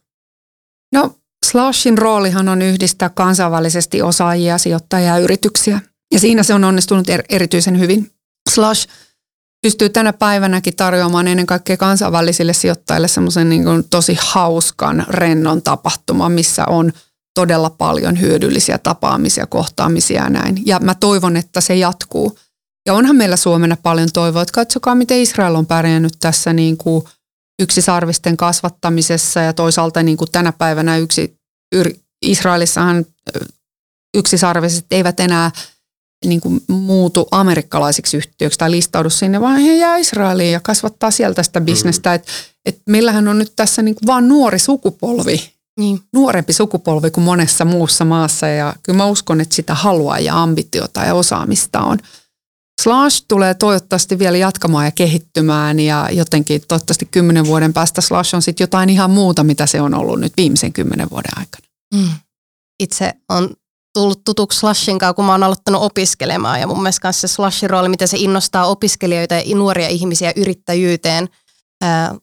No 0.94 1.16
Slashin 1.46 1.98
roolihan 1.98 2.50
on 2.50 2.62
yhdistää 2.62 3.10
kansainvälisesti 3.10 4.02
osaajia, 4.02 4.58
sijoittajia 4.58 5.08
ja 5.08 5.18
yrityksiä. 5.18 5.80
Ja 6.14 6.20
siinä 6.20 6.44
se 6.44 6.54
on 6.54 6.64
onnistunut 6.64 7.08
er- 7.10 7.26
erityisen 7.30 7.80
hyvin. 7.80 8.12
Slash 8.50 8.88
pystyy 9.62 9.90
tänä 9.90 10.14
päivänäkin 10.14 10.76
tarjoamaan 10.76 11.28
ennen 11.28 11.46
kaikkea 11.46 11.78
kansainvälisille 11.78 12.54
sijoittajille 12.54 13.08
semmoisen 13.08 13.50
niin 13.50 13.66
tosi 13.90 14.18
hauskan, 14.22 15.06
rennon 15.10 15.62
tapahtuman, 15.62 16.32
missä 16.32 16.66
on 16.66 16.94
todella 17.36 17.70
paljon 17.70 18.22
hyödyllisiä 18.22 18.78
tapaamisia, 18.78 19.46
kohtaamisia 19.46 20.24
ja 20.24 20.30
näin. 20.30 20.62
Ja 20.66 20.80
mä 20.80 20.96
toivon, 20.96 21.38
että 21.38 21.62
se 21.62 21.76
jatkuu. 21.76 22.38
Ja 22.86 22.94
onhan 22.94 23.16
meillä 23.16 23.36
Suomena 23.36 23.78
paljon 23.84 24.10
toivoa, 24.14 24.42
että 24.42 24.54
katsokaa 24.54 24.96
miten 24.96 25.18
Israel 25.20 25.56
on 25.56 25.66
pärjännyt 25.66 26.14
tässä 26.20 26.54
niin 26.54 26.78
kuin 26.78 27.06
yksisarvisten 27.62 28.38
kasvattamisessa 28.38 29.40
ja 29.40 29.54
toisaalta 29.54 30.04
niin 30.04 30.18
kuin 30.18 30.32
tänä 30.32 30.52
päivänä 30.52 30.98
yksi, 30.98 31.36
Israelissahan 32.26 33.06
yksisarviset 34.18 34.86
eivät 34.92 35.20
enää 35.20 35.52
niin 36.26 36.42
kuin 36.42 36.62
muutu 36.68 37.28
amerikkalaisiksi 37.32 38.18
yhtiöiksi 38.18 38.60
tai 38.60 38.72
listaudu 38.72 39.10
sinne, 39.10 39.42
vaan 39.42 39.60
he 39.60 39.76
jää 39.76 39.98
Israeliin 39.98 40.52
ja 40.52 40.60
kasvattaa 40.60 41.12
sieltä 41.12 41.44
sitä 41.44 41.62
bisnestä. 41.62 42.10
Mm. 42.10 42.16
Et, 42.16 42.28
et 42.66 42.82
meillähän 42.90 43.28
on 43.28 43.40
nyt 43.40 43.54
tässä 43.56 43.82
niin 43.82 43.96
kuin 43.96 44.08
vaan 44.08 44.28
nuori 44.28 44.60
sukupolvi, 44.60 45.54
Niin. 45.80 46.00
nuorempi 46.14 46.54
sukupolvi 46.54 47.12
kuin 47.12 47.24
monessa 47.24 47.66
muussa 47.66 48.06
maassa 48.06 48.48
ja 48.48 48.74
kyllä 48.84 48.98
mä 48.98 49.06
uskon, 49.06 49.42
että 49.42 49.56
sitä 49.56 49.74
haluaa 49.74 50.20
ja 50.20 50.44
ambitiota 50.44 51.04
ja 51.04 51.14
osaamista 51.14 51.80
on. 51.82 51.98
Slash 52.82 53.26
tulee 53.28 53.54
toivottavasti 53.54 54.20
vielä 54.20 54.38
jatkamaan 54.38 54.86
ja 54.86 54.92
kehittymään 54.92 55.80
ja 55.80 56.10
jotenkin 56.12 56.62
toivottavasti 56.68 57.08
kymmenen 57.12 57.46
vuoden 57.46 57.74
päästä 57.74 58.02
Slash 58.02 58.36
on 58.36 58.42
sitten 58.42 58.64
jotain 58.64 58.90
ihan 58.90 59.12
muuta, 59.12 59.44
mitä 59.44 59.66
se 59.66 59.82
on 59.82 59.94
ollut 59.94 60.20
nyt 60.20 60.34
viimeisen 60.38 60.74
kymmenen 60.74 61.10
vuoden 61.10 61.32
aikana. 61.38 61.68
Mm. 61.96 62.10
Itse 62.80 63.14
on 63.30 63.50
tullut 64.00 64.24
tutuksi 64.24 64.60
Slashin 64.60 65.00
kanssa, 65.00 65.14
kun 65.14 65.26
mä 65.26 65.32
oon 65.32 65.44
aloittanut 65.44 65.84
opiskelemaan. 65.84 66.60
Ja 66.60 66.68
mun 66.68 66.82
mielestä 66.82 67.12
se 67.12 67.28
Slashin 67.28 67.70
rooli, 67.70 67.90
miten 67.90 68.08
se 68.08 68.18
innostaa 68.18 68.66
opiskelijoita 68.66 69.36
ja 69.36 69.56
nuoria 69.56 69.88
ihmisiä 69.88 70.34
yrittäjyyteen, 70.36 71.30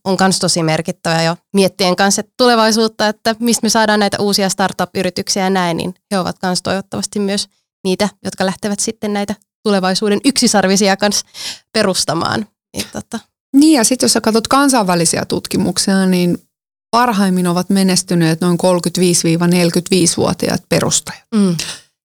on 0.05 0.17
myös 0.21 0.39
tosi 0.39 0.63
merkittävä. 0.63 1.23
Ja 1.23 1.37
miettien 1.55 1.97
kanssa 1.97 2.21
että 2.21 2.33
tulevaisuutta, 2.37 3.09
että 3.09 3.35
mistä 3.39 3.65
me 3.65 3.69
saadaan 3.69 4.01
näitä 4.01 4.17
uusia 4.21 4.49
startup-yrityksiä 4.49 5.43
ja 5.43 5.51
näin, 5.51 5.77
niin 5.77 5.95
he 6.11 6.19
ovat 6.19 6.37
myös 6.43 6.63
toivottavasti 6.63 7.19
myös 7.19 7.49
niitä, 7.85 8.09
jotka 8.25 8.47
lähtevät 8.47 8.81
sitten 8.81 9.13
näitä 9.13 9.35
tulevaisuuden 9.63 10.21
yksisarvisia 10.25 10.97
kanssa 10.97 11.27
perustamaan. 11.73 12.47
Niin, 12.77 12.87
tota, 12.93 13.19
Niin 13.53 13.77
ja 13.77 13.85
sitten 13.85 14.05
jos 14.05 14.13
sä 14.13 14.21
katsot 14.21 14.49
kansainvälisiä 14.49 15.25
tutkimuksia, 15.25 16.07
niin 16.07 16.39
parhaimmin 16.91 17.47
ovat 17.47 17.71
menestyneet 17.71 18.41
noin 18.41 18.59
35-45-vuotiaat 18.59 20.63
perustajat. 20.69 21.23
mm, 21.35 21.57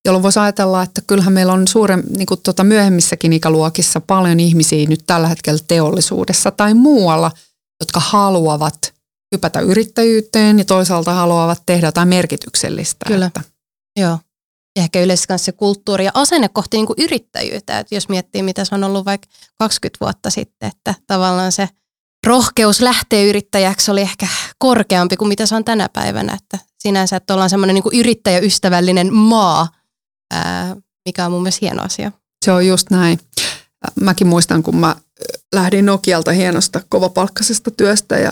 Jolloin 0.05 0.23
voisi 0.23 0.39
ajatella, 0.39 0.83
että 0.83 1.01
kyllähän 1.07 1.33
meillä 1.33 1.53
on 1.53 1.67
suuren, 1.67 2.03
niin 2.17 2.25
kuin 2.25 2.39
tuota 2.43 2.63
myöhemmissäkin 2.63 3.33
ikäluokissa 3.33 4.01
paljon 4.01 4.39
ihmisiä 4.39 4.89
nyt 4.89 5.03
tällä 5.07 5.27
hetkellä 5.27 5.59
teollisuudessa 5.67 6.51
tai 6.51 6.73
muualla, 6.73 7.31
jotka 7.79 7.99
haluavat 7.99 8.93
hypätä 9.35 9.59
yrittäjyyteen 9.59 10.59
ja 10.59 10.65
toisaalta 10.65 11.13
haluavat 11.13 11.61
tehdä 11.65 11.87
jotain 11.87 12.07
merkityksellistä. 12.07 13.05
Kyllä. 13.07 13.25
Että 13.25 13.41
Joo. 13.99 14.19
Ja 14.75 14.83
ehkä 14.83 15.01
yleensä 15.01 15.25
myös 15.29 15.45
se 15.45 15.51
kulttuuri 15.51 16.05
ja 16.05 16.11
asenne 16.13 16.49
kohti 16.49 16.77
niin 16.77 16.87
kuin 16.87 17.03
yrittäjyyttä. 17.03 17.79
Että 17.79 17.95
jos 17.95 18.09
miettii, 18.09 18.43
mitä 18.43 18.65
se 18.65 18.75
on 18.75 18.83
ollut 18.83 19.05
vaikka 19.05 19.27
20 19.57 20.05
vuotta 20.05 20.29
sitten, 20.29 20.69
että 20.69 20.95
tavallaan 21.07 21.51
se 21.51 21.69
rohkeus 22.27 22.81
lähteä 22.81 23.23
yrittäjäksi 23.23 23.91
oli 23.91 24.01
ehkä 24.01 24.27
korkeampi 24.57 25.17
kuin 25.17 25.27
mitä 25.27 25.45
se 25.45 25.55
on 25.55 25.65
tänä 25.65 25.89
päivänä. 25.93 26.33
Että 26.33 26.65
sinänsä, 26.79 27.15
että 27.15 27.33
ollaan 27.33 27.49
semmoinen 27.49 27.73
niin 27.73 27.99
yrittäjäystävällinen 27.99 29.13
maa, 29.13 29.67
ää, 30.33 30.75
mikä 31.05 31.25
on 31.25 31.31
mun 31.31 31.41
mielestä 31.41 31.65
hieno 31.65 31.83
asia. 31.83 32.11
Se 32.45 32.51
on 32.51 32.67
just 32.67 32.89
näin. 32.89 33.19
Mäkin 34.01 34.27
muistan, 34.27 34.63
kun 34.63 34.75
mä 34.75 34.95
lähdin 35.55 35.85
Nokialta 35.85 36.31
hienosta 36.31 36.81
kovapalkkaisesta 36.89 37.71
työstä 37.71 38.17
ja 38.17 38.31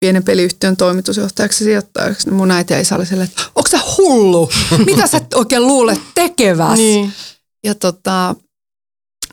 pienen 0.00 0.24
peliyhtiön 0.24 0.76
toimitusjohtajaksi 0.76 1.64
ja 1.64 1.66
sijoittajaksi, 1.66 2.26
niin 2.26 2.34
mun 2.34 2.50
äiti 2.50 2.72
ja 2.72 2.80
isä 2.80 2.96
oli 2.96 3.06
silleen, 3.06 3.28
että 3.28 3.42
onko 3.54 3.68
sä 3.68 3.78
hullu? 3.98 4.50
Mitä 4.86 5.06
sä 5.06 5.20
oikein 5.34 5.66
luulet 5.66 6.00
tekeväs? 6.14 6.78
Ja 7.64 7.74
tota, 7.74 8.34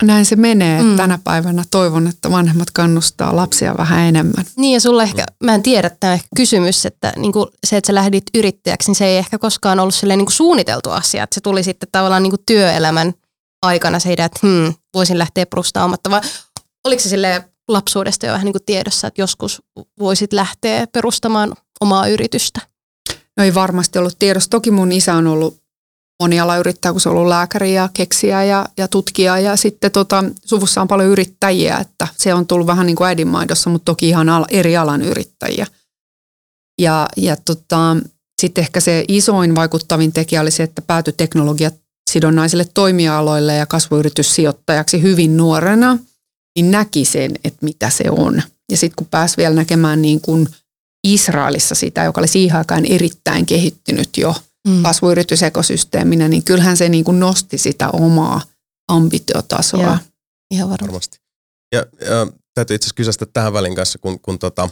näin 0.03 0.25
se 0.25 0.35
menee. 0.35 0.83
Mm. 0.83 0.95
Tänä 0.95 1.19
päivänä 1.23 1.63
toivon, 1.71 2.07
että 2.07 2.31
vanhemmat 2.31 2.71
kannustaa 2.71 3.35
lapsia 3.35 3.77
vähän 3.77 3.99
enemmän. 3.99 4.45
Niin 4.57 4.73
ja 4.73 4.79
sulla 4.79 5.03
ehkä, 5.03 5.25
mä 5.43 5.55
en 5.55 5.63
tiedä 5.63 5.89
tämä 5.99 6.13
ehkä 6.13 6.27
kysymys, 6.35 6.85
että 6.85 7.13
niin 7.17 7.31
kuin 7.31 7.47
se, 7.67 7.77
että 7.77 7.87
sä 7.87 7.95
lähdit 7.95 8.23
yrittäjäksi, 8.35 8.89
niin 8.89 8.95
se 8.95 9.05
ei 9.05 9.17
ehkä 9.17 9.37
koskaan 9.37 9.79
ollut 9.79 9.95
silleen 9.95 10.17
niin 10.17 10.25
kuin 10.25 10.33
suunniteltu 10.33 10.89
asia. 10.89 11.23
Että 11.23 11.33
se 11.33 11.41
tuli 11.41 11.63
sitten 11.63 11.89
tavallaan 11.91 12.23
niin 12.23 12.31
kuin 12.31 12.43
työelämän 12.45 13.13
aikana 13.61 13.99
se 13.99 14.13
idea, 14.13 14.25
että 14.25 14.39
hmm, 14.47 14.73
voisin 14.93 15.17
lähteä 15.17 15.45
perustaa 15.45 15.85
omatta. 15.85 16.09
Vai 16.09 16.21
oliko 16.83 17.01
se 17.01 17.09
silleen 17.09 17.43
lapsuudesta 17.67 18.25
jo 18.25 18.33
vähän 18.33 18.45
niin 18.45 18.53
kuin 18.53 18.65
tiedossa, 18.65 19.07
että 19.07 19.21
joskus 19.21 19.61
voisit 19.99 20.33
lähteä 20.33 20.87
perustamaan 20.87 21.53
omaa 21.81 22.07
yritystä? 22.07 22.61
No 23.37 23.43
ei 23.43 23.53
varmasti 23.53 23.99
ollut 23.99 24.19
tiedossa. 24.19 24.49
Toki 24.49 24.71
mun 24.71 24.91
isä 24.91 25.13
on 25.13 25.27
ollut 25.27 25.60
monialayrittäjä, 26.21 26.91
kun 26.91 27.01
se 27.01 27.09
on 27.09 27.15
ollut 27.15 27.29
lääkäri 27.29 27.73
ja 27.73 27.89
keksijä 27.93 28.43
ja, 28.43 28.65
ja 28.77 28.87
tutkija. 28.87 29.39
Ja 29.39 29.55
sitten 29.55 29.91
tota, 29.91 30.23
suvussa 30.45 30.81
on 30.81 30.87
paljon 30.87 31.09
yrittäjiä, 31.09 31.77
että 31.77 32.07
se 32.17 32.33
on 32.33 32.47
tullut 32.47 32.67
vähän 32.67 32.85
niin 32.85 32.95
kuin 32.95 33.07
äidinmaidossa, 33.07 33.69
mutta 33.69 33.85
toki 33.85 34.09
ihan 34.09 34.29
al, 34.29 34.45
eri 34.49 34.77
alan 34.77 35.01
yrittäjiä. 35.01 35.67
Ja, 36.81 37.07
ja 37.17 37.35
tota, 37.45 37.97
sitten 38.41 38.61
ehkä 38.61 38.79
se 38.79 39.05
isoin 39.07 39.55
vaikuttavin 39.55 40.13
tekijä 40.13 40.41
oli 40.41 40.51
se, 40.51 40.63
että 40.63 40.81
päätyi 40.81 41.13
teknologiat 41.17 41.73
sidonnaisille 42.09 42.65
toimialoille 42.73 43.55
ja 43.55 43.65
kasvuyrityssijoittajaksi 43.65 45.01
hyvin 45.01 45.37
nuorena, 45.37 45.97
niin 46.55 46.71
näki 46.71 47.05
sen, 47.05 47.31
että 47.43 47.65
mitä 47.65 47.89
se 47.89 48.03
on. 48.09 48.41
Ja 48.71 48.77
sitten 48.77 48.95
kun 48.95 49.07
pääsi 49.11 49.37
vielä 49.37 49.55
näkemään 49.55 50.01
niin 50.01 50.21
kuin 50.21 50.47
Israelissa 51.07 51.75
sitä, 51.75 52.03
joka 52.03 52.21
oli 52.21 52.27
siihen 52.27 52.57
aikaan 52.57 52.85
erittäin 52.85 53.45
kehittynyt 53.45 54.09
jo 54.17 54.35
Mm. 54.67 54.83
kasvuyritysekosysteeminä, 54.83 56.27
niin 56.27 56.43
kyllähän 56.43 56.77
se 56.77 56.89
niin 56.89 57.03
kuin 57.03 57.19
nosti 57.19 57.57
sitä 57.57 57.89
omaa 57.89 58.41
ambitiotasoa. 58.87 59.81
Joo. 59.83 59.97
Ihan 60.51 60.69
varmasti. 60.69 60.87
Varmasti. 60.87 61.19
Ja, 61.71 61.85
ja 62.01 62.27
täytyy 62.53 62.75
itse 62.75 62.85
asiassa 62.85 62.95
kysästä 62.95 63.25
tähän 63.25 63.53
välin 63.53 63.75
kanssa, 63.75 63.99
kun, 63.99 64.19
kun 64.19 64.39
tota 64.39 64.69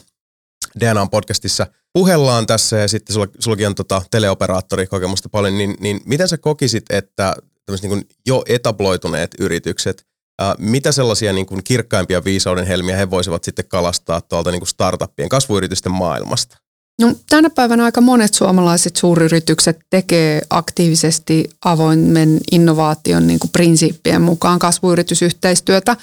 DNA 0.80 1.06
podcastissa 1.06 1.68
puhellaan 1.94 2.48
tässä 2.48 2.78
ja 2.78 2.88
sitten 2.88 3.14
sulla, 3.14 3.28
sullakin 3.40 3.68
on 3.68 3.76
tota 3.76 4.02
teleoperaattorikokemusta 4.12 5.30
paljon, 5.30 5.58
niin, 5.58 5.76
niin 5.80 6.02
miten 6.06 6.28
sä 6.28 6.38
kokisit, 6.38 6.86
että 6.90 7.36
tämmöiset 7.66 7.90
niin 7.90 8.08
jo 8.28 8.44
etabloituneet 8.48 9.36
yritykset, 9.40 10.06
ää, 10.40 10.56
mitä 10.58 10.92
sellaisia 10.92 11.34
niin 11.34 11.46
kuin 11.46 11.64
kirkkaimpia 11.64 12.24
viisauden 12.24 12.68
helmiä 12.68 12.98
he 12.98 13.10
voisivat 13.10 13.44
sitten 13.44 13.68
kalastaa 13.68 14.22
tuolta 14.22 14.52
niin 14.52 14.60
kuin 14.60 14.68
startuppien 14.68 15.30
kasvuyritysten 15.30 15.92
maailmasta? 15.92 16.58
No, 17.00 17.16
tänä 17.30 17.50
päivänä 17.50 17.84
aika 17.84 18.02
monet 18.02 18.34
suomalaiset 18.34 18.96
suuryritykset 18.96 19.80
tekee 19.90 20.42
aktiivisesti 20.50 21.50
avoimen 21.66 22.40
innovaation 22.52 23.28
niin 23.28 23.40
kuin 23.40 23.52
prinsiippien 23.52 24.22
mukaan 24.22 24.60
kasvuyritysyhteistyötä. 24.60 25.98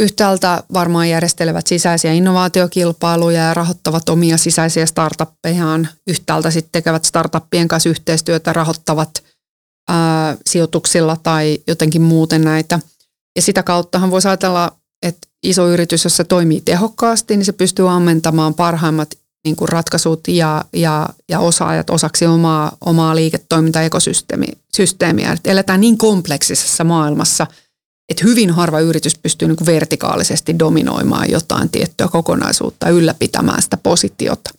Yhtäältä 0.00 0.62
varmaan 0.72 1.10
järjestelevät 1.10 1.66
sisäisiä 1.66 2.12
innovaatiokilpailuja 2.12 3.42
ja 3.42 3.54
rahoittavat 3.54 4.08
omia 4.08 4.36
sisäisiä 4.36 4.86
startuppejaan. 4.86 5.88
Yhtäältä 6.06 6.50
sitten 6.50 6.72
tekevät 6.72 7.04
startuppien 7.04 7.68
kanssa 7.68 7.88
yhteistyötä, 7.88 8.52
rahoittavat 8.52 9.22
ää, 9.88 10.36
sijoituksilla 10.46 11.16
tai 11.22 11.58
jotenkin 11.66 12.02
muuten 12.02 12.44
näitä. 12.44 12.80
Ja 13.36 13.42
sitä 13.42 13.62
kauttahan 13.62 14.10
voisi 14.10 14.28
ajatella, 14.28 14.72
että 15.02 15.28
iso 15.42 15.68
yritys, 15.68 16.04
jos 16.04 16.16
se 16.16 16.24
toimii 16.24 16.60
tehokkaasti, 16.60 17.36
niin 17.36 17.44
se 17.44 17.52
pystyy 17.52 17.90
ammentamaan 17.90 18.54
parhaimmat 18.54 19.08
niin 19.44 19.56
kuin 19.56 19.68
ratkaisut 19.68 20.28
ja, 20.28 20.64
ja, 20.72 21.08
ja 21.28 21.40
osaajat 21.40 21.90
osaksi 21.90 22.26
omaa, 22.26 22.76
omaa 22.80 23.16
liiketoimintaekosysteemiä. 23.16 25.32
Et 25.32 25.46
eletään 25.46 25.80
niin 25.80 25.98
kompleksisessa 25.98 26.84
maailmassa, 26.84 27.46
että 28.08 28.24
hyvin 28.24 28.50
harva 28.50 28.80
yritys 28.80 29.18
pystyy 29.18 29.48
niin 29.48 29.56
kuin 29.56 29.66
vertikaalisesti 29.66 30.58
dominoimaan 30.58 31.30
jotain 31.30 31.70
tiettyä 31.70 32.08
kokonaisuutta 32.08 32.88
ylläpitämään 32.88 33.62
sitä 33.62 33.76
positiota. 33.76 34.50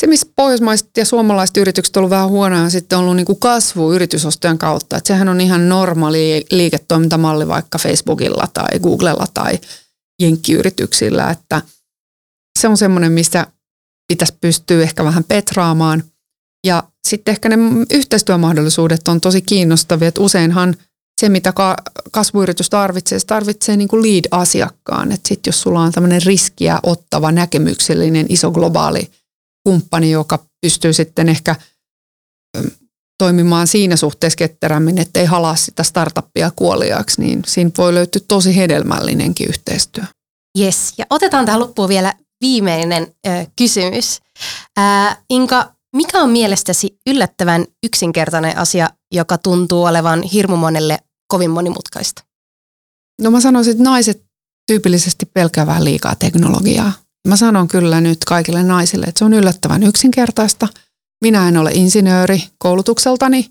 Se, 0.00 0.06
missä 0.06 0.26
pohjoismaiset 0.36 0.88
ja 0.96 1.04
suomalaiset 1.04 1.56
yritykset 1.56 1.96
on 1.96 2.00
ollut 2.00 2.10
vähän 2.10 2.28
huonoja, 2.28 2.62
on 2.62 2.70
sitten 2.70 2.98
ollut 2.98 3.16
niin 3.16 3.26
kuin 3.26 3.38
kasvu 3.38 3.92
yritysostojen 3.92 4.58
kautta. 4.58 4.96
Et 4.96 5.06
sehän 5.06 5.28
on 5.28 5.40
ihan 5.40 5.68
normaali 5.68 6.46
liiketoimintamalli 6.50 7.48
vaikka 7.48 7.78
Facebookilla 7.78 8.48
tai 8.54 8.78
Googlella 8.78 9.26
tai 9.34 9.58
jenkkiyrityksillä, 10.22 11.30
että 11.30 11.62
se 12.58 12.68
on 12.68 12.76
semmoinen, 12.76 13.12
missä 13.12 13.46
pitäisi 14.08 14.34
pystyä 14.40 14.82
ehkä 14.82 15.04
vähän 15.04 15.24
petraamaan. 15.24 16.02
Ja 16.66 16.82
sitten 17.08 17.32
ehkä 17.32 17.48
ne 17.48 17.56
yhteistyömahdollisuudet 17.90 19.08
on 19.08 19.20
tosi 19.20 19.42
kiinnostavia, 19.42 20.08
että 20.08 20.20
useinhan 20.20 20.76
se, 21.20 21.28
mitä 21.28 21.52
ka- 21.52 21.76
kasvuyritys 22.12 22.70
tarvitsee, 22.70 23.18
se 23.18 23.26
tarvitsee 23.26 23.76
niin 23.76 23.88
kuin 23.88 24.02
lead-asiakkaan. 24.02 25.12
Että 25.12 25.28
sitten 25.28 25.48
jos 25.48 25.62
sulla 25.62 25.80
on 25.80 25.92
tämmöinen 25.92 26.22
riskiä 26.22 26.78
ottava, 26.82 27.32
näkemyksellinen, 27.32 28.26
iso 28.28 28.50
globaali 28.50 29.10
kumppani, 29.64 30.10
joka 30.10 30.46
pystyy 30.60 30.92
sitten 30.92 31.28
ehkä 31.28 31.56
ö, 32.56 32.62
toimimaan 33.18 33.66
siinä 33.66 33.96
suhteessa 33.96 34.36
ketterämmin, 34.36 34.98
ettei 34.98 35.24
halaa 35.24 35.56
sitä 35.56 35.82
startuppia 35.82 36.50
kuoliaaksi, 36.56 37.20
niin 37.20 37.42
siinä 37.46 37.70
voi 37.78 37.94
löytyä 37.94 38.22
tosi 38.28 38.56
hedelmällinenkin 38.56 39.48
yhteistyö. 39.48 40.04
Yes. 40.58 40.94
Ja 40.98 41.06
otetaan 41.10 41.46
tähän 41.46 41.60
loppuun 41.60 41.88
vielä 41.88 42.14
viimeinen 42.40 43.14
ö, 43.26 43.46
kysymys. 43.56 44.20
Ää, 44.76 45.22
Inka, 45.30 45.72
mikä 45.96 46.18
on 46.18 46.30
mielestäsi 46.30 46.98
yllättävän 47.06 47.64
yksinkertainen 47.86 48.58
asia, 48.58 48.90
joka 49.12 49.38
tuntuu 49.38 49.84
olevan 49.84 50.22
hirmu 50.22 50.56
monelle 50.56 50.98
kovin 51.28 51.50
monimutkaista? 51.50 52.22
No 53.22 53.30
mä 53.30 53.40
sanoisin, 53.40 53.70
että 53.70 53.84
naiset 53.84 54.22
tyypillisesti 54.66 55.26
pelkää 55.26 55.66
vähän 55.66 55.84
liikaa 55.84 56.14
teknologiaa. 56.14 56.92
Mä 57.28 57.36
sanon 57.36 57.68
kyllä 57.68 58.00
nyt 58.00 58.24
kaikille 58.24 58.62
naisille, 58.62 59.06
että 59.06 59.18
se 59.18 59.24
on 59.24 59.32
yllättävän 59.32 59.82
yksinkertaista. 59.82 60.68
Minä 61.24 61.48
en 61.48 61.56
ole 61.56 61.70
insinööri 61.74 62.44
koulutukseltani, 62.58 63.50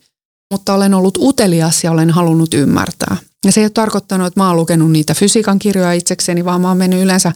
mutta 0.53 0.73
olen 0.73 0.93
ollut 0.93 1.17
utelias 1.21 1.83
ja 1.83 1.91
olen 1.91 2.09
halunnut 2.09 2.53
ymmärtää. 2.53 3.17
Ja 3.45 3.51
se 3.51 3.61
ei 3.61 3.65
ole 3.65 3.69
tarkoittanut, 3.69 4.27
että 4.27 4.39
mä 4.39 4.47
oon 4.47 4.57
lukenut 4.57 4.91
niitä 4.91 5.13
fysiikan 5.13 5.59
kirjoja 5.59 5.93
itsekseni, 5.93 6.45
vaan 6.45 6.61
mä 6.61 6.67
oon 6.67 6.77
mennyt 6.77 7.03
yleensä 7.03 7.31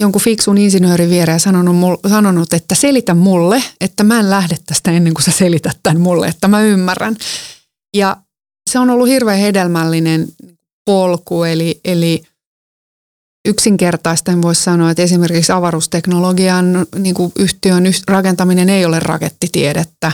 jonkun 0.00 0.22
fiksun 0.22 0.58
insinöörin 0.58 1.10
viereen 1.10 1.40
sanonut, 1.40 2.00
sanonut, 2.08 2.52
että 2.52 2.74
selitä 2.74 3.14
mulle, 3.14 3.62
että 3.80 4.04
mä 4.04 4.20
en 4.20 4.30
lähde 4.30 4.56
tästä 4.66 4.90
ennen 4.90 5.14
kuin 5.14 5.24
sä 5.24 5.30
selität 5.30 5.78
tämän 5.82 6.00
mulle, 6.00 6.28
että 6.28 6.48
mä 6.48 6.62
ymmärrän. 6.62 7.16
Ja 7.96 8.16
se 8.70 8.78
on 8.78 8.90
ollut 8.90 9.08
hirveän 9.08 9.38
hedelmällinen 9.38 10.28
polku, 10.84 11.44
eli, 11.44 11.80
eli 11.84 12.22
yksinkertaisten 13.48 14.42
voisi 14.42 14.62
sanoa, 14.62 14.90
että 14.90 15.02
esimerkiksi 15.02 15.52
avaruusteknologian 15.52 16.86
niin 16.98 17.14
kuin 17.14 17.32
yhtiön 17.38 17.84
rakentaminen 18.08 18.68
ei 18.68 18.84
ole 18.84 19.00
rakettitiedettä, 19.00 20.12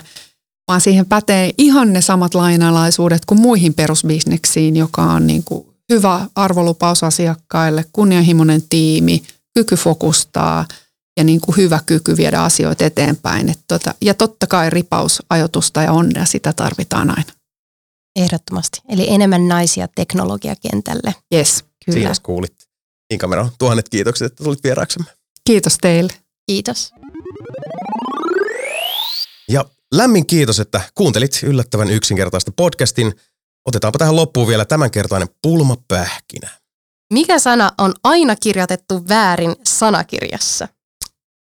vaan 0.68 0.80
siihen 0.80 1.06
pätee 1.06 1.50
ihan 1.58 1.92
ne 1.92 2.00
samat 2.00 2.34
lainalaisuudet 2.34 3.24
kuin 3.24 3.40
muihin 3.40 3.74
perusbisneksiin, 3.74 4.76
joka 4.76 5.02
on 5.02 5.26
niin 5.26 5.44
kuin 5.44 5.66
hyvä 5.92 6.26
arvolupaus 6.34 7.04
asiakkaille, 7.04 7.84
kunnianhimoinen 7.92 8.62
tiimi, 8.70 9.22
kyky 9.54 9.76
fokustaa 9.76 10.66
ja 11.16 11.24
niin 11.24 11.40
kuin 11.40 11.56
hyvä 11.56 11.80
kyky 11.86 12.16
viedä 12.16 12.42
asioita 12.42 12.84
eteenpäin. 12.84 13.48
Et 13.48 13.60
tota, 13.68 13.94
ja 14.00 14.14
totta 14.14 14.46
kai 14.46 14.70
ripaus, 14.70 15.22
ajotusta 15.30 15.82
ja 15.82 15.92
onnea, 15.92 16.24
sitä 16.24 16.52
tarvitaan 16.52 17.10
aina. 17.10 17.32
Ehdottomasti. 18.16 18.80
Eli 18.88 19.10
enemmän 19.10 19.48
naisia 19.48 19.88
teknologiakentälle. 19.88 21.14
Yes. 21.34 21.64
Kyllä. 21.84 21.98
Siinä 21.98 22.12
kuulit. 22.22 22.54
Niin 23.10 23.18
kamera, 23.18 23.48
tuhannet 23.58 23.88
kiitokset, 23.88 24.32
että 24.32 24.44
tulit 24.44 24.64
vieraaksemme. 24.64 25.10
Kiitos 25.46 25.78
teille. 25.80 26.12
Kiitos. 26.46 26.92
Ja 29.48 29.64
lämmin 29.94 30.26
kiitos, 30.26 30.60
että 30.60 30.80
kuuntelit 30.94 31.40
yllättävän 31.42 31.90
yksinkertaista 31.90 32.52
podcastin. 32.56 33.14
Otetaanpa 33.68 33.98
tähän 33.98 34.16
loppuun 34.16 34.48
vielä 34.48 34.64
tämänkertainen 34.64 35.28
pulmapähkinä. 35.42 36.50
Mikä 37.12 37.38
sana 37.38 37.70
on 37.78 37.94
aina 38.04 38.36
kirjoitettu 38.36 39.08
väärin 39.08 39.56
sanakirjassa? 39.64 40.68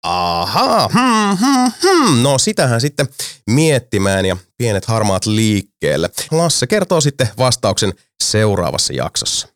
Aha, 0.03 0.89
hmm, 0.89 1.39
hmm, 1.39 1.73
hmm. 1.83 2.23
no 2.23 2.39
sitähän 2.39 2.81
sitten 2.81 3.09
miettimään 3.51 4.27
ja 4.27 4.37
pienet 4.59 4.85
harmaat 4.85 5.27
liikkeelle. 5.27 6.11
Lasse 6.31 6.67
kertoo 6.67 7.01
sitten 7.01 7.29
vastauksen 7.39 7.93
seuraavassa 8.25 8.93
jaksossa. 8.93 9.49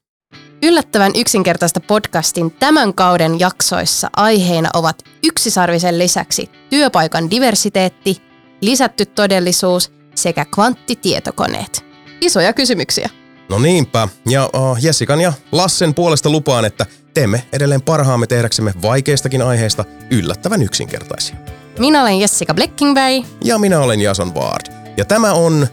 Yllättävän 0.62 1.12
yksinkertaista 1.16 1.80
podcastin 1.80 2.50
tämän 2.50 2.94
kauden 2.94 3.40
jaksoissa 3.40 4.10
aiheina 4.16 4.70
ovat 4.74 5.02
yksisarvisen 5.22 5.98
lisäksi 5.98 6.50
työpaikan 6.70 7.30
diversiteetti, 7.30 8.16
lisätty 8.60 9.06
todellisuus 9.06 9.92
sekä 10.14 10.44
kvanttitietokoneet. 10.54 11.84
Isoja 12.20 12.52
kysymyksiä. 12.52 13.10
No 13.48 13.58
niinpä, 13.58 14.08
ja 14.28 14.50
uh, 14.54 14.78
Jessikan 14.80 15.20
ja 15.20 15.32
Lassen 15.52 15.94
puolesta 15.94 16.30
lupaan, 16.30 16.64
että 16.64 16.86
teemme 17.14 17.42
edelleen 17.52 17.82
parhaamme 17.82 18.26
tehdäksemme 18.26 18.72
vaikeistakin 18.82 19.42
aiheista 19.42 19.84
yllättävän 20.10 20.62
yksinkertaisia. 20.62 21.36
Minä 21.78 22.02
olen 22.02 22.20
Jessica 22.20 22.54
Bleckingberg. 22.54 23.24
Ja 23.44 23.58
minä 23.58 23.80
olen 23.80 24.00
Jason 24.00 24.34
Ward. 24.34 24.72
Ja 24.96 25.04
tämä 25.04 25.32
on 25.32 25.66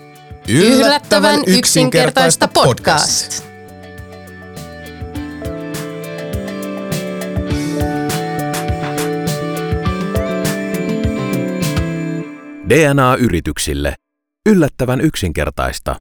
Yllättävän, 0.49 0.85
yllättävän 0.85 1.43
yksinkertaista 1.47 2.47
podcast. 2.47 3.25
podcast. 3.25 3.45
DNA-yrityksille. 12.69 13.95
Yllättävän 14.49 15.01
yksinkertaista. 15.01 15.95